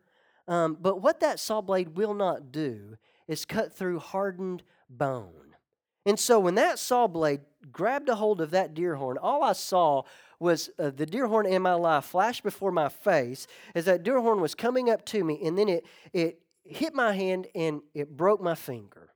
Um, 0.47 0.77
but 0.80 1.01
what 1.01 1.21
that 1.21 1.39
saw 1.39 1.60
blade 1.60 1.97
will 1.97 2.13
not 2.13 2.51
do 2.51 2.99
is 3.27 3.45
cut 3.45 3.73
through 3.75 3.97
hardened 3.97 4.62
bone. 4.91 5.56
And 6.06 6.19
so 6.19 6.39
when 6.39 6.54
that 6.54 6.77
saw 6.77 7.08
blade 7.08 7.41
grabbed 7.71 8.10
a 8.10 8.15
hold 8.15 8.41
of 8.41 8.51
that 8.51 8.75
deer 8.75 8.93
horn, 8.93 9.17
all 9.17 9.41
I 9.41 9.54
saw 9.54 10.04
was 10.39 10.69
uh, 10.77 10.91
the 10.91 11.08
deer 11.08 11.25
horn 11.25 11.47
in 11.47 11.63
my 11.63 11.73
life 11.73 12.06
flash 12.06 12.41
before 12.41 12.71
my 12.71 12.89
face 12.89 13.47
as 13.73 13.86
that 13.86 14.04
deer 14.04 14.21
horn 14.21 14.39
was 14.39 14.54
coming 14.54 14.88
up 14.88 15.04
to 15.06 15.23
me, 15.23 15.39
and 15.43 15.58
then 15.58 15.67
it, 15.67 15.88
it 16.13 16.43
hit 16.63 16.93
my 16.93 17.12
hand 17.12 17.47
and 17.56 17.82
it 17.95 18.15
broke 18.15 18.39
my 18.39 18.54
finger. 18.54 19.10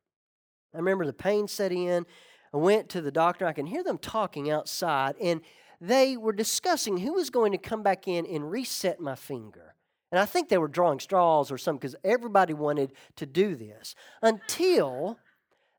I 0.74 0.78
remember 0.78 1.06
the 1.06 1.14
pain 1.14 1.48
set 1.48 1.72
in. 1.72 2.08
I 2.56 2.58
went 2.58 2.88
to 2.90 3.02
the 3.02 3.12
doctor. 3.12 3.46
I 3.46 3.52
can 3.52 3.66
hear 3.66 3.84
them 3.84 3.98
talking 3.98 4.50
outside, 4.50 5.16
and 5.22 5.42
they 5.82 6.16
were 6.16 6.32
discussing 6.32 7.00
who 7.00 7.12
was 7.12 7.30
going 7.30 7.52
to 7.52 7.58
come 7.58 7.84
back 7.84 8.08
in 8.08 8.26
and 8.26 8.50
reset 8.50 9.02
my 9.02 9.16
finger. 9.16 9.76
And 10.10 10.22
I 10.22 10.26
think 10.26 10.48
they 10.48 10.58
were 10.58 10.70
drawing 10.70 11.02
straws 11.02 11.52
or 11.52 11.58
something 11.58 11.80
because 11.80 11.98
everybody 12.06 12.54
wanted 12.54 12.94
to 13.18 13.26
do 13.26 13.56
this 13.56 13.94
until 14.22 15.20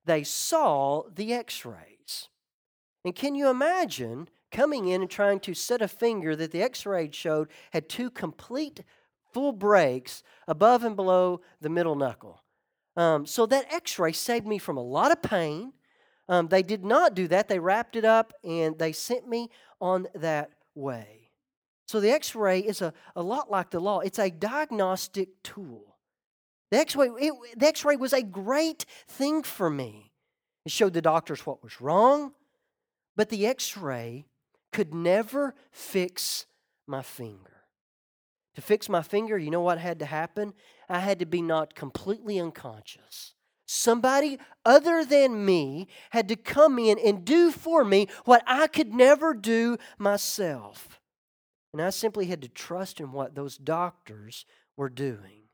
they 0.04 0.22
saw 0.22 1.04
the 1.14 1.32
x 1.32 1.64
rays. 1.64 2.28
And 3.06 3.14
can 3.14 3.34
you 3.34 3.48
imagine 3.48 4.28
coming 4.52 4.88
in 4.88 5.00
and 5.00 5.10
trying 5.10 5.40
to 5.40 5.54
set 5.54 5.80
a 5.80 5.88
finger 5.88 6.36
that 6.36 6.52
the 6.52 6.60
x 6.60 6.84
ray 6.84 7.08
showed 7.10 7.48
had 7.70 7.88
two 7.88 8.10
complete 8.10 8.84
full 9.32 9.52
breaks 9.52 10.22
above 10.46 10.84
and 10.84 10.94
below 10.94 11.40
the 11.58 11.70
middle 11.70 11.96
knuckle? 11.96 12.42
Um, 12.96 13.24
so 13.24 13.46
that 13.46 13.72
x 13.72 13.98
ray 13.98 14.12
saved 14.12 14.46
me 14.46 14.58
from 14.58 14.76
a 14.76 14.82
lot 14.82 15.10
of 15.10 15.22
pain 15.22 15.72
um, 16.28 16.48
they 16.48 16.62
did 16.62 16.84
not 16.84 17.14
do 17.14 17.28
that. 17.28 17.48
They 17.48 17.58
wrapped 17.58 17.96
it 17.96 18.04
up 18.04 18.32
and 18.42 18.78
they 18.78 18.92
sent 18.92 19.28
me 19.28 19.50
on 19.80 20.08
that 20.14 20.50
way. 20.74 21.30
So 21.86 22.00
the 22.00 22.10
x 22.10 22.34
ray 22.34 22.60
is 22.60 22.82
a, 22.82 22.92
a 23.14 23.22
lot 23.22 23.50
like 23.50 23.70
the 23.70 23.80
law, 23.80 24.00
it's 24.00 24.18
a 24.18 24.30
diagnostic 24.30 25.42
tool. 25.42 25.96
The 26.70 26.78
x 26.78 27.84
ray 27.84 27.96
was 27.96 28.12
a 28.12 28.22
great 28.22 28.84
thing 29.06 29.42
for 29.42 29.70
me. 29.70 30.12
It 30.64 30.72
showed 30.72 30.94
the 30.94 31.02
doctors 31.02 31.46
what 31.46 31.62
was 31.62 31.80
wrong, 31.80 32.32
but 33.14 33.28
the 33.28 33.46
x 33.46 33.76
ray 33.76 34.26
could 34.72 34.92
never 34.92 35.54
fix 35.70 36.46
my 36.88 37.02
finger. 37.02 37.52
To 38.56 38.62
fix 38.62 38.88
my 38.88 39.02
finger, 39.02 39.38
you 39.38 39.50
know 39.50 39.60
what 39.60 39.78
had 39.78 40.00
to 40.00 40.06
happen? 40.06 40.54
I 40.88 40.98
had 40.98 41.20
to 41.20 41.26
be 41.26 41.40
not 41.40 41.74
completely 41.74 42.40
unconscious. 42.40 43.34
Somebody 43.66 44.38
other 44.64 45.04
than 45.04 45.44
me 45.44 45.88
had 46.10 46.28
to 46.28 46.36
come 46.36 46.78
in 46.78 46.98
and 46.98 47.24
do 47.24 47.50
for 47.50 47.84
me 47.84 48.06
what 48.24 48.42
I 48.46 48.68
could 48.68 48.94
never 48.94 49.34
do 49.34 49.76
myself. 49.98 51.00
And 51.72 51.82
I 51.82 51.90
simply 51.90 52.26
had 52.26 52.42
to 52.42 52.48
trust 52.48 53.00
in 53.00 53.12
what 53.12 53.34
those 53.34 53.58
doctors 53.58 54.46
were 54.76 54.88
doing. 54.88 55.48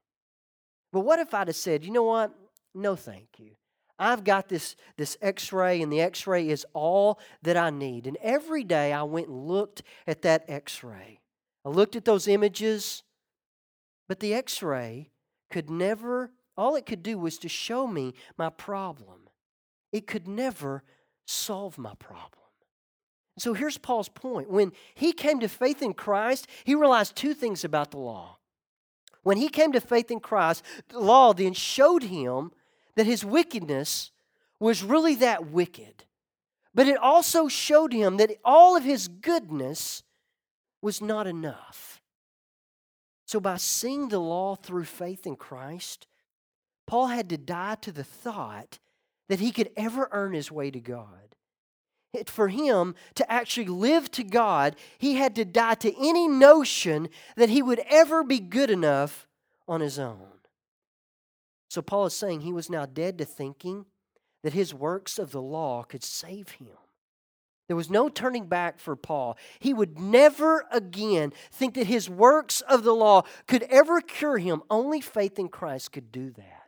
But 0.92 1.00
what 1.00 1.18
if 1.18 1.32
I'd 1.32 1.48
have 1.48 1.56
said, 1.56 1.84
you 1.84 1.90
know 1.90 2.02
what? 2.02 2.34
No, 2.74 2.96
thank 2.96 3.28
you. 3.38 3.52
I've 3.98 4.24
got 4.24 4.48
this, 4.48 4.76
this 4.96 5.16
x 5.22 5.52
ray, 5.52 5.80
and 5.80 5.92
the 5.92 6.00
x 6.00 6.26
ray 6.26 6.48
is 6.48 6.66
all 6.74 7.18
that 7.42 7.56
I 7.56 7.70
need. 7.70 8.06
And 8.06 8.18
every 8.22 8.64
day 8.64 8.92
I 8.92 9.04
went 9.04 9.28
and 9.28 9.46
looked 9.46 9.82
at 10.06 10.22
that 10.22 10.44
x 10.48 10.84
ray. 10.84 11.20
I 11.64 11.70
looked 11.70 11.96
at 11.96 12.04
those 12.04 12.28
images, 12.28 13.04
but 14.08 14.20
the 14.20 14.34
x 14.34 14.62
ray 14.62 15.10
could 15.50 15.70
never 15.70 16.32
all 16.56 16.76
it 16.76 16.86
could 16.86 17.02
do 17.02 17.18
was 17.18 17.38
to 17.38 17.48
show 17.48 17.86
me 17.86 18.14
my 18.36 18.50
problem. 18.50 19.28
It 19.92 20.06
could 20.06 20.28
never 20.28 20.82
solve 21.26 21.78
my 21.78 21.94
problem. 21.94 22.42
So 23.38 23.54
here's 23.54 23.78
Paul's 23.78 24.08
point. 24.08 24.50
When 24.50 24.72
he 24.94 25.12
came 25.12 25.40
to 25.40 25.48
faith 25.48 25.82
in 25.82 25.94
Christ, 25.94 26.46
he 26.64 26.74
realized 26.74 27.16
two 27.16 27.34
things 27.34 27.64
about 27.64 27.90
the 27.90 27.98
law. 27.98 28.38
When 29.22 29.38
he 29.38 29.48
came 29.48 29.72
to 29.72 29.80
faith 29.80 30.10
in 30.10 30.20
Christ, 30.20 30.62
the 30.88 31.00
law 31.00 31.32
then 31.32 31.54
showed 31.54 32.02
him 32.02 32.50
that 32.96 33.06
his 33.06 33.24
wickedness 33.24 34.10
was 34.60 34.82
really 34.82 35.14
that 35.16 35.46
wicked. 35.46 36.04
But 36.74 36.88
it 36.88 36.96
also 36.96 37.48
showed 37.48 37.92
him 37.92 38.16
that 38.18 38.36
all 38.44 38.76
of 38.76 38.84
his 38.84 39.08
goodness 39.08 40.02
was 40.80 41.00
not 41.00 41.26
enough. 41.26 42.02
So 43.26 43.40
by 43.40 43.56
seeing 43.56 44.08
the 44.08 44.18
law 44.18 44.56
through 44.56 44.84
faith 44.84 45.26
in 45.26 45.36
Christ, 45.36 46.06
Paul 46.92 47.06
had 47.06 47.30
to 47.30 47.38
die 47.38 47.76
to 47.76 47.90
the 47.90 48.04
thought 48.04 48.78
that 49.30 49.40
he 49.40 49.50
could 49.50 49.70
ever 49.78 50.10
earn 50.12 50.34
his 50.34 50.52
way 50.52 50.70
to 50.70 50.78
God. 50.78 51.36
It, 52.12 52.28
for 52.28 52.48
him 52.48 52.94
to 53.14 53.32
actually 53.32 53.64
live 53.64 54.10
to 54.10 54.22
God, 54.22 54.76
he 54.98 55.14
had 55.14 55.34
to 55.36 55.46
die 55.46 55.76
to 55.76 55.96
any 55.98 56.28
notion 56.28 57.08
that 57.36 57.48
he 57.48 57.62
would 57.62 57.80
ever 57.88 58.22
be 58.22 58.40
good 58.40 58.68
enough 58.68 59.26
on 59.66 59.80
his 59.80 59.98
own. 59.98 60.32
So 61.70 61.80
Paul 61.80 62.04
is 62.04 62.12
saying 62.12 62.42
he 62.42 62.52
was 62.52 62.68
now 62.68 62.84
dead 62.84 63.16
to 63.16 63.24
thinking 63.24 63.86
that 64.42 64.52
his 64.52 64.74
works 64.74 65.18
of 65.18 65.32
the 65.32 65.40
law 65.40 65.84
could 65.84 66.04
save 66.04 66.50
him. 66.50 66.76
There 67.68 67.76
was 67.76 67.88
no 67.88 68.10
turning 68.10 68.48
back 68.48 68.78
for 68.78 68.96
Paul. 68.96 69.38
He 69.60 69.72
would 69.72 69.98
never 69.98 70.66
again 70.70 71.32
think 71.50 71.72
that 71.72 71.86
his 71.86 72.10
works 72.10 72.60
of 72.60 72.84
the 72.84 72.94
law 72.94 73.22
could 73.48 73.62
ever 73.70 74.02
cure 74.02 74.36
him. 74.36 74.62
Only 74.68 75.00
faith 75.00 75.38
in 75.38 75.48
Christ 75.48 75.92
could 75.92 76.12
do 76.12 76.28
that. 76.32 76.61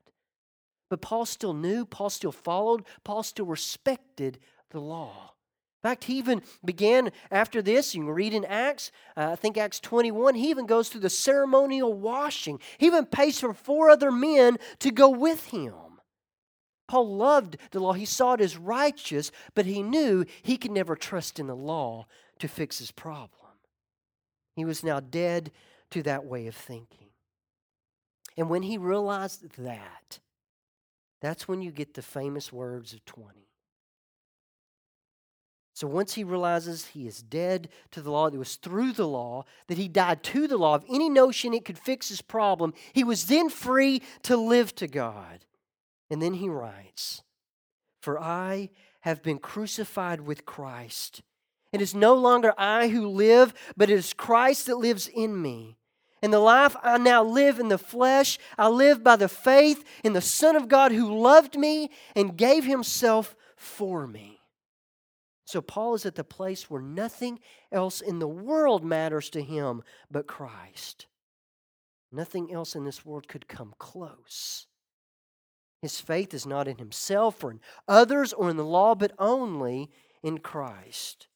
But 0.90 1.00
Paul 1.00 1.26
still 1.26 1.54
knew, 1.54 1.84
Paul 1.84 2.10
still 2.10 2.32
followed, 2.32 2.84
Paul 3.04 3.22
still 3.22 3.46
respected 3.46 4.38
the 4.70 4.80
law. 4.80 5.34
In 5.82 5.90
fact, 5.90 6.04
he 6.04 6.16
even 6.16 6.42
began 6.64 7.12
after 7.30 7.60
this. 7.60 7.94
You 7.94 8.02
can 8.02 8.10
read 8.10 8.32
in 8.32 8.46
Acts, 8.46 8.90
uh, 9.18 9.30
I 9.32 9.36
think 9.36 9.58
Acts 9.58 9.80
21, 9.80 10.34
he 10.34 10.48
even 10.48 10.64
goes 10.64 10.88
through 10.88 11.02
the 11.02 11.10
ceremonial 11.10 11.92
washing. 11.92 12.58
He 12.78 12.86
even 12.86 13.04
pays 13.04 13.38
for 13.38 13.52
four 13.52 13.90
other 13.90 14.10
men 14.10 14.56
to 14.78 14.90
go 14.90 15.10
with 15.10 15.46
him. 15.48 15.74
Paul 16.88 17.16
loved 17.16 17.56
the 17.70 17.80
law. 17.80 17.92
He 17.92 18.04
saw 18.04 18.34
it 18.34 18.40
as 18.40 18.56
righteous, 18.56 19.30
but 19.54 19.66
he 19.66 19.82
knew 19.82 20.24
he 20.42 20.56
could 20.56 20.70
never 20.70 20.96
trust 20.96 21.38
in 21.38 21.46
the 21.46 21.56
law 21.56 22.06
to 22.38 22.48
fix 22.48 22.78
his 22.78 22.90
problem. 22.90 23.30
He 24.56 24.64
was 24.64 24.84
now 24.84 25.00
dead 25.00 25.50
to 25.90 26.02
that 26.02 26.24
way 26.24 26.46
of 26.46 26.54
thinking. 26.54 27.08
And 28.36 28.48
when 28.48 28.62
he 28.62 28.78
realized 28.78 29.56
that, 29.58 30.18
that's 31.24 31.48
when 31.48 31.62
you 31.62 31.70
get 31.70 31.94
the 31.94 32.02
famous 32.02 32.52
words 32.52 32.92
of 32.92 33.04
20. 33.04 33.48
So 35.74 35.88
once 35.88 36.14
he 36.14 36.22
realizes 36.22 36.86
he 36.86 37.06
is 37.06 37.20
dead 37.20 37.68
to 37.90 38.00
the 38.00 38.10
law, 38.10 38.28
it 38.28 38.36
was 38.36 38.54
through 38.54 38.92
the 38.92 39.08
law, 39.08 39.44
that 39.66 39.76
he 39.76 39.88
died 39.88 40.22
to 40.24 40.46
the 40.46 40.56
law, 40.56 40.76
of 40.76 40.84
any 40.88 41.08
notion 41.08 41.52
it 41.52 41.64
could 41.64 41.78
fix 41.78 42.08
his 42.08 42.22
problem, 42.22 42.74
he 42.92 43.02
was 43.02 43.26
then 43.26 43.50
free 43.50 44.00
to 44.22 44.36
live 44.36 44.74
to 44.76 44.86
God. 44.86 45.44
And 46.10 46.22
then 46.22 46.34
he 46.34 46.48
writes, 46.48 47.22
For 48.00 48.20
I 48.20 48.70
have 49.00 49.20
been 49.22 49.38
crucified 49.38 50.20
with 50.20 50.46
Christ. 50.46 51.22
It 51.72 51.82
is 51.82 51.92
no 51.92 52.14
longer 52.14 52.54
I 52.56 52.88
who 52.88 53.08
live, 53.08 53.52
but 53.76 53.90
it 53.90 53.94
is 53.94 54.12
Christ 54.12 54.66
that 54.66 54.76
lives 54.76 55.08
in 55.08 55.42
me. 55.42 55.76
And 56.24 56.32
the 56.32 56.38
life 56.38 56.74
I 56.82 56.96
now 56.96 57.22
live 57.22 57.58
in 57.58 57.68
the 57.68 57.76
flesh, 57.76 58.38
I 58.56 58.68
live 58.68 59.04
by 59.04 59.16
the 59.16 59.28
faith 59.28 59.84
in 60.02 60.14
the 60.14 60.22
Son 60.22 60.56
of 60.56 60.68
God 60.68 60.90
who 60.90 61.20
loved 61.20 61.58
me 61.58 61.90
and 62.16 62.34
gave 62.34 62.64
himself 62.64 63.36
for 63.58 64.06
me. 64.06 64.40
So 65.44 65.60
Paul 65.60 65.92
is 65.92 66.06
at 66.06 66.14
the 66.14 66.24
place 66.24 66.70
where 66.70 66.80
nothing 66.80 67.40
else 67.70 68.00
in 68.00 68.20
the 68.20 68.26
world 68.26 68.82
matters 68.82 69.28
to 69.30 69.42
him 69.42 69.82
but 70.10 70.26
Christ. 70.26 71.08
Nothing 72.10 72.50
else 72.50 72.74
in 72.74 72.86
this 72.86 73.04
world 73.04 73.28
could 73.28 73.46
come 73.46 73.74
close. 73.78 74.66
His 75.82 76.00
faith 76.00 76.32
is 76.32 76.46
not 76.46 76.66
in 76.66 76.78
himself 76.78 77.44
or 77.44 77.50
in 77.50 77.60
others 77.86 78.32
or 78.32 78.48
in 78.48 78.56
the 78.56 78.64
law, 78.64 78.94
but 78.94 79.12
only 79.18 79.90
in 80.22 80.38
Christ. 80.38 81.26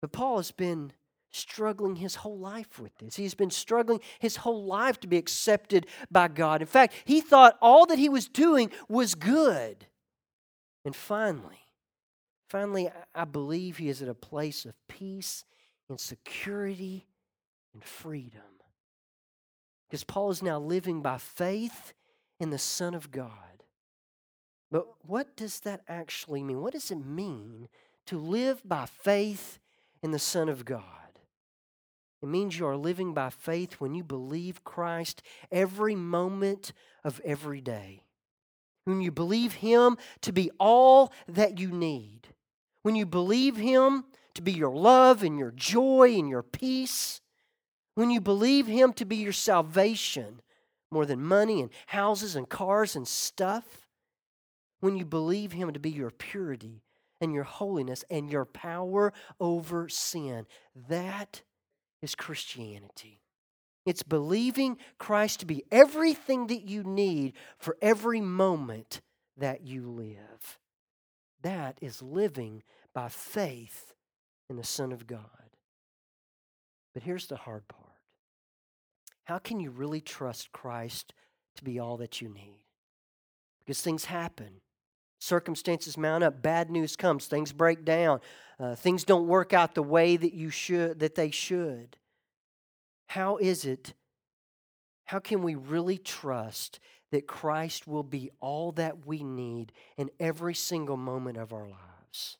But 0.00 0.10
Paul 0.10 0.38
has 0.38 0.52
been 0.52 0.94
struggling 1.32 1.96
his 1.96 2.16
whole 2.16 2.38
life 2.38 2.78
with 2.78 2.96
this. 2.98 3.16
He's 3.16 3.34
been 3.34 3.50
struggling 3.50 4.00
his 4.20 4.36
whole 4.36 4.64
life 4.64 5.00
to 5.00 5.06
be 5.08 5.16
accepted 5.16 5.86
by 6.10 6.28
God. 6.28 6.60
In 6.60 6.68
fact, 6.68 6.94
he 7.04 7.20
thought 7.20 7.58
all 7.60 7.86
that 7.86 7.98
he 7.98 8.08
was 8.08 8.28
doing 8.28 8.70
was 8.88 9.14
good. 9.14 9.86
And 10.84 10.94
finally, 10.94 11.62
Finally, 12.52 12.90
I 13.14 13.24
believe 13.24 13.78
he 13.78 13.88
is 13.88 14.02
at 14.02 14.10
a 14.10 14.14
place 14.14 14.66
of 14.66 14.74
peace 14.86 15.46
and 15.88 15.98
security 15.98 17.06
and 17.72 17.82
freedom. 17.82 18.42
Because 19.88 20.04
Paul 20.04 20.30
is 20.30 20.42
now 20.42 20.58
living 20.58 21.00
by 21.00 21.16
faith 21.16 21.94
in 22.38 22.50
the 22.50 22.58
Son 22.58 22.92
of 22.92 23.10
God. 23.10 23.64
But 24.70 24.86
what 25.00 25.34
does 25.34 25.60
that 25.60 25.80
actually 25.88 26.42
mean? 26.42 26.60
What 26.60 26.74
does 26.74 26.90
it 26.90 27.02
mean 27.02 27.68
to 28.04 28.18
live 28.18 28.60
by 28.66 28.84
faith 28.84 29.58
in 30.02 30.10
the 30.10 30.18
Son 30.18 30.50
of 30.50 30.66
God? 30.66 31.01
It 32.22 32.28
means 32.28 32.58
you 32.58 32.66
are 32.66 32.76
living 32.76 33.14
by 33.14 33.30
faith 33.30 33.74
when 33.74 33.94
you 33.94 34.04
believe 34.04 34.62
Christ 34.62 35.22
every 35.50 35.96
moment 35.96 36.72
of 37.02 37.20
every 37.24 37.60
day. 37.60 38.04
When 38.84 39.00
you 39.00 39.10
believe 39.10 39.54
Him 39.54 39.96
to 40.20 40.32
be 40.32 40.50
all 40.58 41.12
that 41.26 41.58
you 41.58 41.70
need. 41.70 42.28
When 42.82 42.94
you 42.94 43.06
believe 43.06 43.56
Him 43.56 44.04
to 44.34 44.42
be 44.42 44.52
your 44.52 44.74
love 44.74 45.22
and 45.22 45.38
your 45.38 45.50
joy 45.50 46.14
and 46.16 46.28
your 46.28 46.42
peace, 46.42 47.20
when 47.96 48.10
you 48.10 48.20
believe 48.20 48.66
Him 48.66 48.92
to 48.94 49.04
be 49.04 49.16
your 49.16 49.32
salvation 49.32 50.42
more 50.90 51.06
than 51.06 51.22
money 51.22 51.60
and 51.60 51.70
houses 51.86 52.36
and 52.36 52.48
cars 52.48 52.94
and 52.94 53.06
stuff, 53.06 53.86
when 54.80 54.96
you 54.96 55.04
believe 55.04 55.52
Him 55.52 55.72
to 55.72 55.80
be 55.80 55.90
your 55.90 56.10
purity 56.10 56.82
and 57.20 57.32
your 57.32 57.44
holiness 57.44 58.04
and 58.10 58.30
your 58.30 58.44
power 58.44 59.12
over 59.40 59.88
sin, 59.88 60.46
that 60.88 61.42
is 62.02 62.14
Christianity. 62.14 63.20
It's 63.86 64.02
believing 64.02 64.76
Christ 64.98 65.40
to 65.40 65.46
be 65.46 65.64
everything 65.70 66.48
that 66.48 66.68
you 66.68 66.84
need 66.84 67.34
for 67.58 67.76
every 67.80 68.20
moment 68.20 69.00
that 69.36 69.62
you 69.62 69.88
live. 69.88 70.58
That 71.42 71.78
is 71.80 72.02
living 72.02 72.62
by 72.94 73.08
faith 73.08 73.92
in 74.48 74.56
the 74.56 74.64
Son 74.64 74.92
of 74.92 75.06
God. 75.06 75.20
But 76.94 77.02
here's 77.02 77.26
the 77.26 77.36
hard 77.36 77.66
part 77.68 77.82
how 79.24 79.38
can 79.38 79.60
you 79.60 79.70
really 79.70 80.00
trust 80.00 80.52
Christ 80.52 81.14
to 81.56 81.64
be 81.64 81.78
all 81.78 81.96
that 81.98 82.20
you 82.20 82.28
need? 82.28 82.60
Because 83.60 83.80
things 83.80 84.04
happen. 84.06 84.60
Circumstances 85.22 85.96
mount 85.96 86.24
up, 86.24 86.42
bad 86.42 86.68
news 86.68 86.96
comes, 86.96 87.26
things 87.26 87.52
break 87.52 87.84
down, 87.84 88.18
uh, 88.58 88.74
things 88.74 89.04
don't 89.04 89.28
work 89.28 89.52
out 89.52 89.76
the 89.76 89.80
way 89.80 90.16
that 90.16 90.34
you 90.34 90.50
should 90.50 90.98
that 90.98 91.14
they 91.14 91.30
should. 91.30 91.96
How 93.06 93.36
is 93.36 93.64
it? 93.64 93.94
How 95.04 95.20
can 95.20 95.44
we 95.44 95.54
really 95.54 95.96
trust 95.96 96.80
that 97.12 97.28
Christ 97.28 97.86
will 97.86 98.02
be 98.02 98.32
all 98.40 98.72
that 98.72 99.06
we 99.06 99.22
need 99.22 99.70
in 99.96 100.10
every 100.18 100.56
single 100.56 100.96
moment 100.96 101.38
of 101.38 101.52
our 101.52 101.68
lives? 101.68 102.36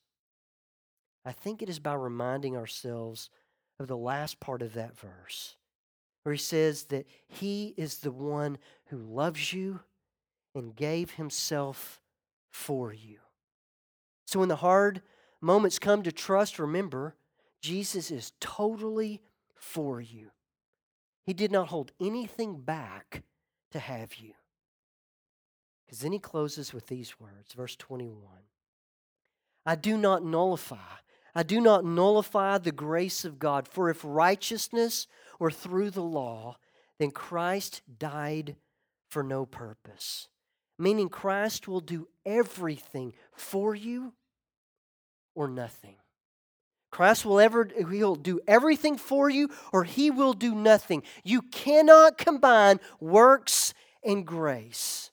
I 1.25 1.31
think 1.31 1.62
it 1.62 1.68
is 1.68 1.79
by 1.79 1.95
reminding 1.95 2.57
ourselves 2.57 3.31
of 3.79 3.87
the 3.87 3.97
last 3.97 4.40
part 4.40 4.61
of 4.61 4.75
that 4.75 4.99
verse, 4.99 5.55
where 6.25 6.33
he 6.33 6.38
says 6.40 6.83
that 6.87 7.07
he 7.29 7.75
is 7.77 7.99
the 7.99 8.11
one 8.11 8.59
who 8.87 8.99
loves 8.99 9.53
you 9.53 9.79
and 10.53 10.75
gave 10.75 11.12
himself 11.12 12.01
for 12.52 12.92
you. 12.92 13.18
So 14.26 14.38
when 14.38 14.48
the 14.48 14.56
hard 14.56 15.02
moments 15.40 15.80
come 15.80 16.04
to 16.04 16.12
trust, 16.12 16.60
remember, 16.60 17.16
Jesus 17.60 18.10
is 18.12 18.32
totally 18.38 19.20
for 19.56 20.00
you. 20.00 20.30
He 21.24 21.34
did 21.34 21.50
not 21.50 21.68
hold 21.68 21.90
anything 22.00 22.60
back 22.60 23.24
to 23.72 23.80
have 23.80 24.14
you. 24.14 24.34
Because 25.84 26.00
then 26.00 26.12
he 26.12 26.20
closes 26.20 26.72
with 26.72 26.86
these 26.86 27.18
words, 27.18 27.52
verse 27.54 27.74
21 27.74 28.18
I 29.66 29.74
do 29.74 29.96
not 29.96 30.24
nullify 30.24 30.76
I 31.34 31.42
do 31.42 31.60
not 31.60 31.84
nullify 31.84 32.58
the 32.58 32.72
grace 32.72 33.24
of 33.24 33.38
God, 33.38 33.66
for 33.66 33.88
if 33.88 34.00
righteousness 34.04 35.06
were 35.38 35.50
through 35.50 35.90
the 35.90 36.02
law, 36.02 36.56
then 36.98 37.10
Christ 37.10 37.80
died 37.98 38.56
for 39.08 39.22
no 39.22 39.46
purpose. 39.46 40.28
Meaning, 40.83 41.11
Christ 41.11 41.68
will 41.68 41.79
do 41.79 42.09
everything 42.27 43.14
for 43.37 43.73
you 43.73 44.14
or 45.33 45.47
nothing. 45.47 45.95
Christ 46.90 47.25
will 47.25 47.38
ever 47.38 47.68
he'll 47.88 48.16
do 48.16 48.40
everything 48.49 48.97
for 48.97 49.31
you 49.31 49.49
or 49.73 49.85
he 49.85 50.11
will 50.11 50.33
do 50.33 50.57
nothing. 50.57 51.05
You 51.23 51.42
cannot 51.42 52.18
combine 52.18 52.81
works 52.99 53.75
and 54.03 54.27
grace. 54.27 55.12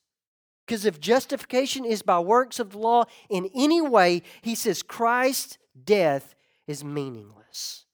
Because 0.65 0.85
if 0.85 0.99
justification 0.99 1.85
is 1.85 2.01
by 2.01 2.17
works 2.17 2.59
of 2.59 2.71
the 2.71 2.79
law 2.79 3.03
in 3.29 3.47
any 3.53 3.79
way, 3.79 4.23
he 4.41 4.55
says 4.55 4.81
Christ's 4.81 5.59
death 5.85 6.33
is 6.65 6.83
meaningless. 6.83 7.85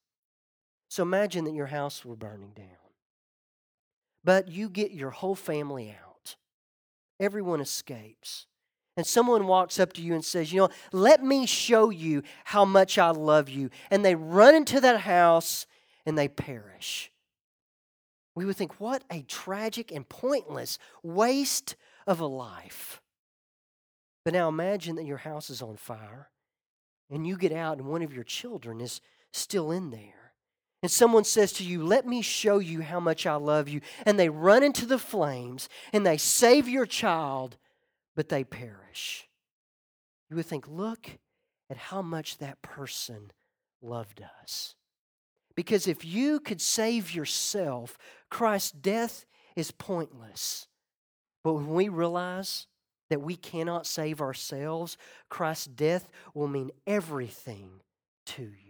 So 0.88 1.04
imagine 1.04 1.44
that 1.44 1.54
your 1.54 1.68
house 1.68 2.06
were 2.06 2.16
burning 2.16 2.54
down. 2.56 2.68
But 4.24 4.48
you 4.48 4.70
get 4.70 4.92
your 4.92 5.10
whole 5.10 5.36
family 5.36 5.92
out. 5.92 6.05
Everyone 7.20 7.62
escapes. 7.62 8.48
And 8.98 9.06
someone 9.06 9.48
walks 9.48 9.80
up 9.80 9.92
to 9.94 10.02
you 10.02 10.14
and 10.14 10.24
says, 10.24 10.54
You 10.54 10.62
know, 10.62 10.70
let 10.92 11.24
me 11.24 11.46
show 11.46 11.90
you 11.90 12.24
how 12.46 12.64
much 12.64 12.98
I 12.98 13.10
love 13.12 13.50
you. 13.50 13.70
And 13.92 14.06
they 14.06 14.16
run 14.16 14.56
into 14.56 14.80
that 14.82 15.02
house 15.02 15.66
and 16.06 16.18
they 16.18 16.28
perish. 16.28 17.12
We 18.36 18.46
would 18.46 18.56
think, 18.56 18.80
What 18.80 19.04
a 19.12 19.22
tragic 19.24 19.92
and 19.92 20.08
pointless 20.08 20.78
waste 21.04 21.76
of 22.08 22.20
a 22.20 22.26
life. 22.26 23.02
But 24.24 24.34
now 24.34 24.48
imagine 24.48 24.96
that 24.96 25.06
your 25.06 25.18
house 25.18 25.50
is 25.50 25.62
on 25.62 25.76
fire 25.76 26.30
and 27.10 27.28
you 27.28 27.38
get 27.38 27.52
out 27.52 27.78
and 27.78 27.88
one 27.88 28.02
of 28.02 28.14
your 28.14 28.24
children 28.24 28.82
is 28.82 29.02
still 29.32 29.72
in 29.72 29.92
there. 29.92 30.25
And 30.86 30.92
someone 30.92 31.24
says 31.24 31.52
to 31.54 31.64
you, 31.64 31.84
Let 31.84 32.06
me 32.06 32.22
show 32.22 32.60
you 32.60 32.82
how 32.82 33.00
much 33.00 33.26
I 33.26 33.34
love 33.34 33.68
you. 33.68 33.82
And 34.06 34.20
they 34.20 34.30
run 34.30 34.62
into 34.62 34.86
the 34.86 35.00
flames 35.00 35.68
and 35.92 36.06
they 36.06 36.16
save 36.16 36.70
your 36.70 36.86
child, 36.86 37.58
but 38.16 38.30
they 38.30 38.44
perish. 38.44 39.28
You 40.30 40.36
would 40.36 40.46
think, 40.46 40.68
Look 40.68 41.10
at 41.72 41.78
how 41.78 42.04
much 42.04 42.38
that 42.38 42.62
person 42.62 43.32
loved 43.82 44.22
us. 44.44 44.76
Because 45.56 45.88
if 45.88 46.06
you 46.06 46.40
could 46.40 46.62
save 46.62 47.16
yourself, 47.16 47.98
Christ's 48.30 48.74
death 48.74 49.26
is 49.56 49.72
pointless. 49.72 50.68
But 51.44 51.54
when 51.54 51.74
we 51.74 51.90
realize 51.90 52.68
that 53.10 53.22
we 53.22 53.36
cannot 53.36 53.88
save 53.88 54.22
ourselves, 54.22 55.00
Christ's 55.30 55.66
death 55.66 56.12
will 56.36 56.48
mean 56.48 56.70
everything 56.86 57.82
to 58.28 58.44
you. 58.44 58.65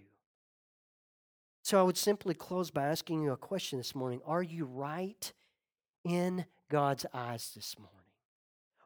So 1.66 1.80
I 1.80 1.82
would 1.82 1.98
simply 1.98 2.36
close 2.36 2.70
by 2.70 2.84
asking 2.84 3.24
you 3.24 3.32
a 3.32 3.38
question 3.38 3.80
this 3.80 3.96
morning 3.96 4.22
Are 4.24 4.44
you 4.44 4.66
right 4.66 5.34
in 6.04 6.46
God's 6.70 7.08
eyes 7.12 7.54
this 7.56 7.76
morning? 7.80 7.96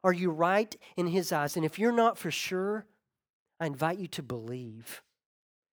Are 0.02 0.14
you 0.14 0.30
right 0.30 0.74
in 0.96 1.08
His 1.08 1.30
eyes? 1.30 1.56
And 1.56 1.66
if 1.66 1.78
you're 1.78 1.92
not 1.92 2.16
for 2.16 2.30
sure, 2.30 2.86
I 3.60 3.66
invite 3.66 3.98
you 3.98 4.06
to 4.06 4.22
believe 4.22 5.02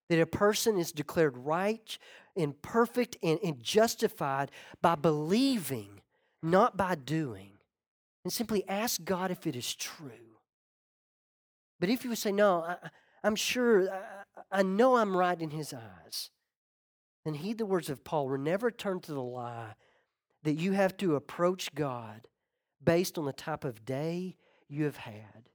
that 0.10 0.20
a 0.20 0.26
person 0.26 0.78
is 0.78 0.91
declared 0.91 1.38
right 1.38 1.97
and 2.36 2.62
perfect 2.62 3.16
and, 3.24 3.39
and 3.41 3.64
justified 3.64 4.51
by 4.82 4.95
believing, 4.95 6.01
not 6.43 6.76
by 6.76 6.95
doing 6.95 7.51
and 8.26 8.34
simply 8.34 8.68
ask 8.68 9.01
God 9.05 9.32
if 9.32 9.47
it 9.47 9.55
is 9.55 9.74
true. 9.74 10.41
But 11.80 11.88
if 11.88 12.03
you 12.03 12.10
would 12.10 12.20
say, 12.20 12.34
No, 12.34 12.64
I, 12.64 12.89
am 13.26 13.38
sure, 13.38 13.88
I 14.51 14.62
know 14.62 14.97
I'm 14.97 15.16
right 15.16 15.41
in 15.41 15.51
his 15.51 15.74
eyes, 15.74 16.32
then 17.28 17.34
heed 17.34 17.57
the 17.57 17.65
words 17.65 17.89
of 17.89 18.05
Paul. 18.05 18.30
We're 18.30 18.38
Never 18.38 18.71
turn 18.71 19.01
to 19.01 19.11
the 19.11 19.21
lie 19.21 19.73
that 20.43 20.53
you 20.53 20.71
have 20.71 20.95
to 20.97 21.15
approach 21.15 21.75
God 21.75 22.21
based 22.82 23.17
on 23.17 23.25
the 23.25 23.34
type 23.34 23.65
of 23.65 23.84
day 23.84 24.38
you 24.69 24.86
have 24.86 24.95
had. 24.95 25.49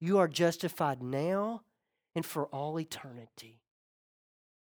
You 0.00 0.18
are 0.18 0.26
justified 0.26 1.04
now 1.04 1.62
and 2.16 2.26
for 2.26 2.46
all 2.46 2.80
eternity. 2.80 3.60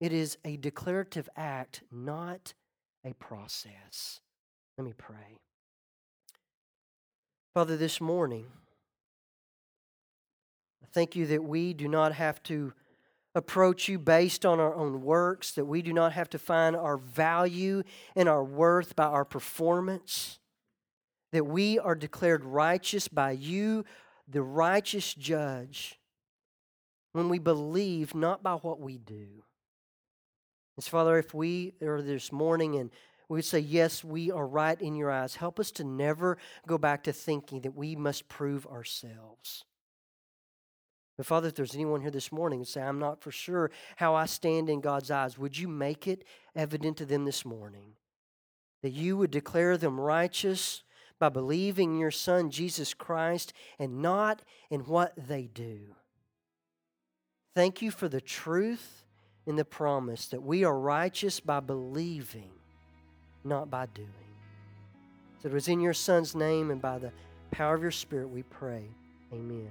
It 0.01 0.13
is 0.13 0.37
a 0.45 0.57
declarative 0.57 1.29
act, 1.37 1.85
not 1.93 2.55
a 3.05 3.13
process. 3.15 4.19
Let 4.77 4.85
me 4.85 4.95
pray. 4.99 5.39
Father, 7.55 7.77
this 7.77 8.01
morning, 8.01 8.47
I 10.83 10.87
thank 10.93 11.15
you 11.15 11.25
that 11.27 11.45
we 11.45 11.73
do 11.73 11.87
not 11.87 12.15
have 12.15 12.43
to 12.45 12.73
approach 13.35 13.89
you 13.89 13.99
based 13.99 14.45
on 14.45 14.61
our 14.61 14.75
own 14.75 15.03
works, 15.03 15.53
that 15.53 15.65
we 15.65 15.83
do 15.83 15.93
not 15.93 16.13
have 16.13 16.29
to 16.31 16.39
find 16.39 16.77
our 16.77 16.99
value 16.99 17.83
and 18.15 18.29
our 18.29 18.45
worth 18.45 18.95
by 18.95 19.05
our 19.05 19.25
performance, 19.25 20.39
that 21.33 21.47
we 21.47 21.79
are 21.79 21.95
declared 21.95 22.45
righteous 22.45 23.09
by 23.09 23.31
you, 23.33 23.85
the 24.29 24.43
righteous 24.43 25.15
judge, 25.15 25.99
when 27.13 27.29
we 27.29 27.39
believe 27.39 28.15
not 28.15 28.43
by 28.43 28.55
what 28.55 28.81
we 28.81 28.99
do. 28.99 29.45
And 30.77 30.85
so, 30.85 30.91
Father, 30.91 31.19
if 31.19 31.35
we 31.35 31.75
are 31.83 32.03
this 32.03 32.33
morning 32.33 32.77
and 32.77 32.91
we 33.29 33.43
say, 33.43 33.59
Yes, 33.59 34.05
we 34.05 34.31
are 34.31 34.47
right 34.47 34.81
in 34.81 34.95
your 34.95 35.11
eyes, 35.11 35.37
help 35.37 35.59
us 35.59 35.71
to 35.73 35.85
never 35.85 36.39
go 36.67 36.79
back 36.79 37.05
to 37.05 37.13
thinking 37.13 37.63
that 37.63 37.75
we 37.75 37.97
must 37.97 38.29
prove 38.29 38.67
ourselves. 38.67 39.65
But 41.17 41.27
Father, 41.27 41.49
if 41.49 41.55
there's 41.55 41.75
anyone 41.75 42.01
here 42.01 42.11
this 42.11 42.33
morning 42.33 42.61
and 42.61 42.69
say, 42.69 42.81
I'm 42.81 42.99
not 42.99 43.21
for 43.21 43.31
sure 43.31 43.71
how 43.97 44.15
I 44.15 44.27
stand 44.27 44.71
in 44.71 44.81
God's 44.81 45.11
eyes, 45.11 45.39
would 45.39 45.57
you 45.57 45.69
make 45.69 46.09
it 46.09 46.25
evident 46.57 46.97
to 46.99 47.07
them 47.07 47.25
this 47.25 47.45
morning 47.45 47.95
that 48.83 48.91
you 48.93 49.17
would 49.17 49.31
declare 49.31 49.77
them 49.77 50.01
righteous 50.01 50.83
by 51.19 51.29
believing 51.29 51.99
your 51.99 52.11
Son, 52.11 52.51
Jesus 52.51 52.95
Christ, 52.95 53.53
and 53.79 54.01
not 54.01 54.43
in 54.71 54.81
what 54.81 55.13
they 55.17 55.49
do? 55.53 55.95
Thank 57.55 57.83
you 57.83 57.91
for 57.91 58.09
the 58.09 58.21
truth 58.21 59.05
and 59.47 59.59
the 59.59 59.65
promise 59.65 60.27
that 60.29 60.43
we 60.43 60.65
are 60.65 60.79
righteous 60.79 61.41
by 61.41 61.61
believing, 61.61 62.51
not 63.45 63.71
by 63.71 63.87
doing. 63.87 64.09
So 65.43 65.49
it 65.49 65.53
was 65.53 65.69
in 65.69 65.81
your 65.81 65.95
Son's 65.95 66.35
name 66.35 66.71
and 66.71 66.81
by 66.81 66.99
the 66.99 67.13
power 67.51 67.75
of 67.75 67.83
your 67.83 67.91
Spirit 67.91 68.31
we 68.31 68.45
pray. 68.45 68.85
Amen. 69.33 69.71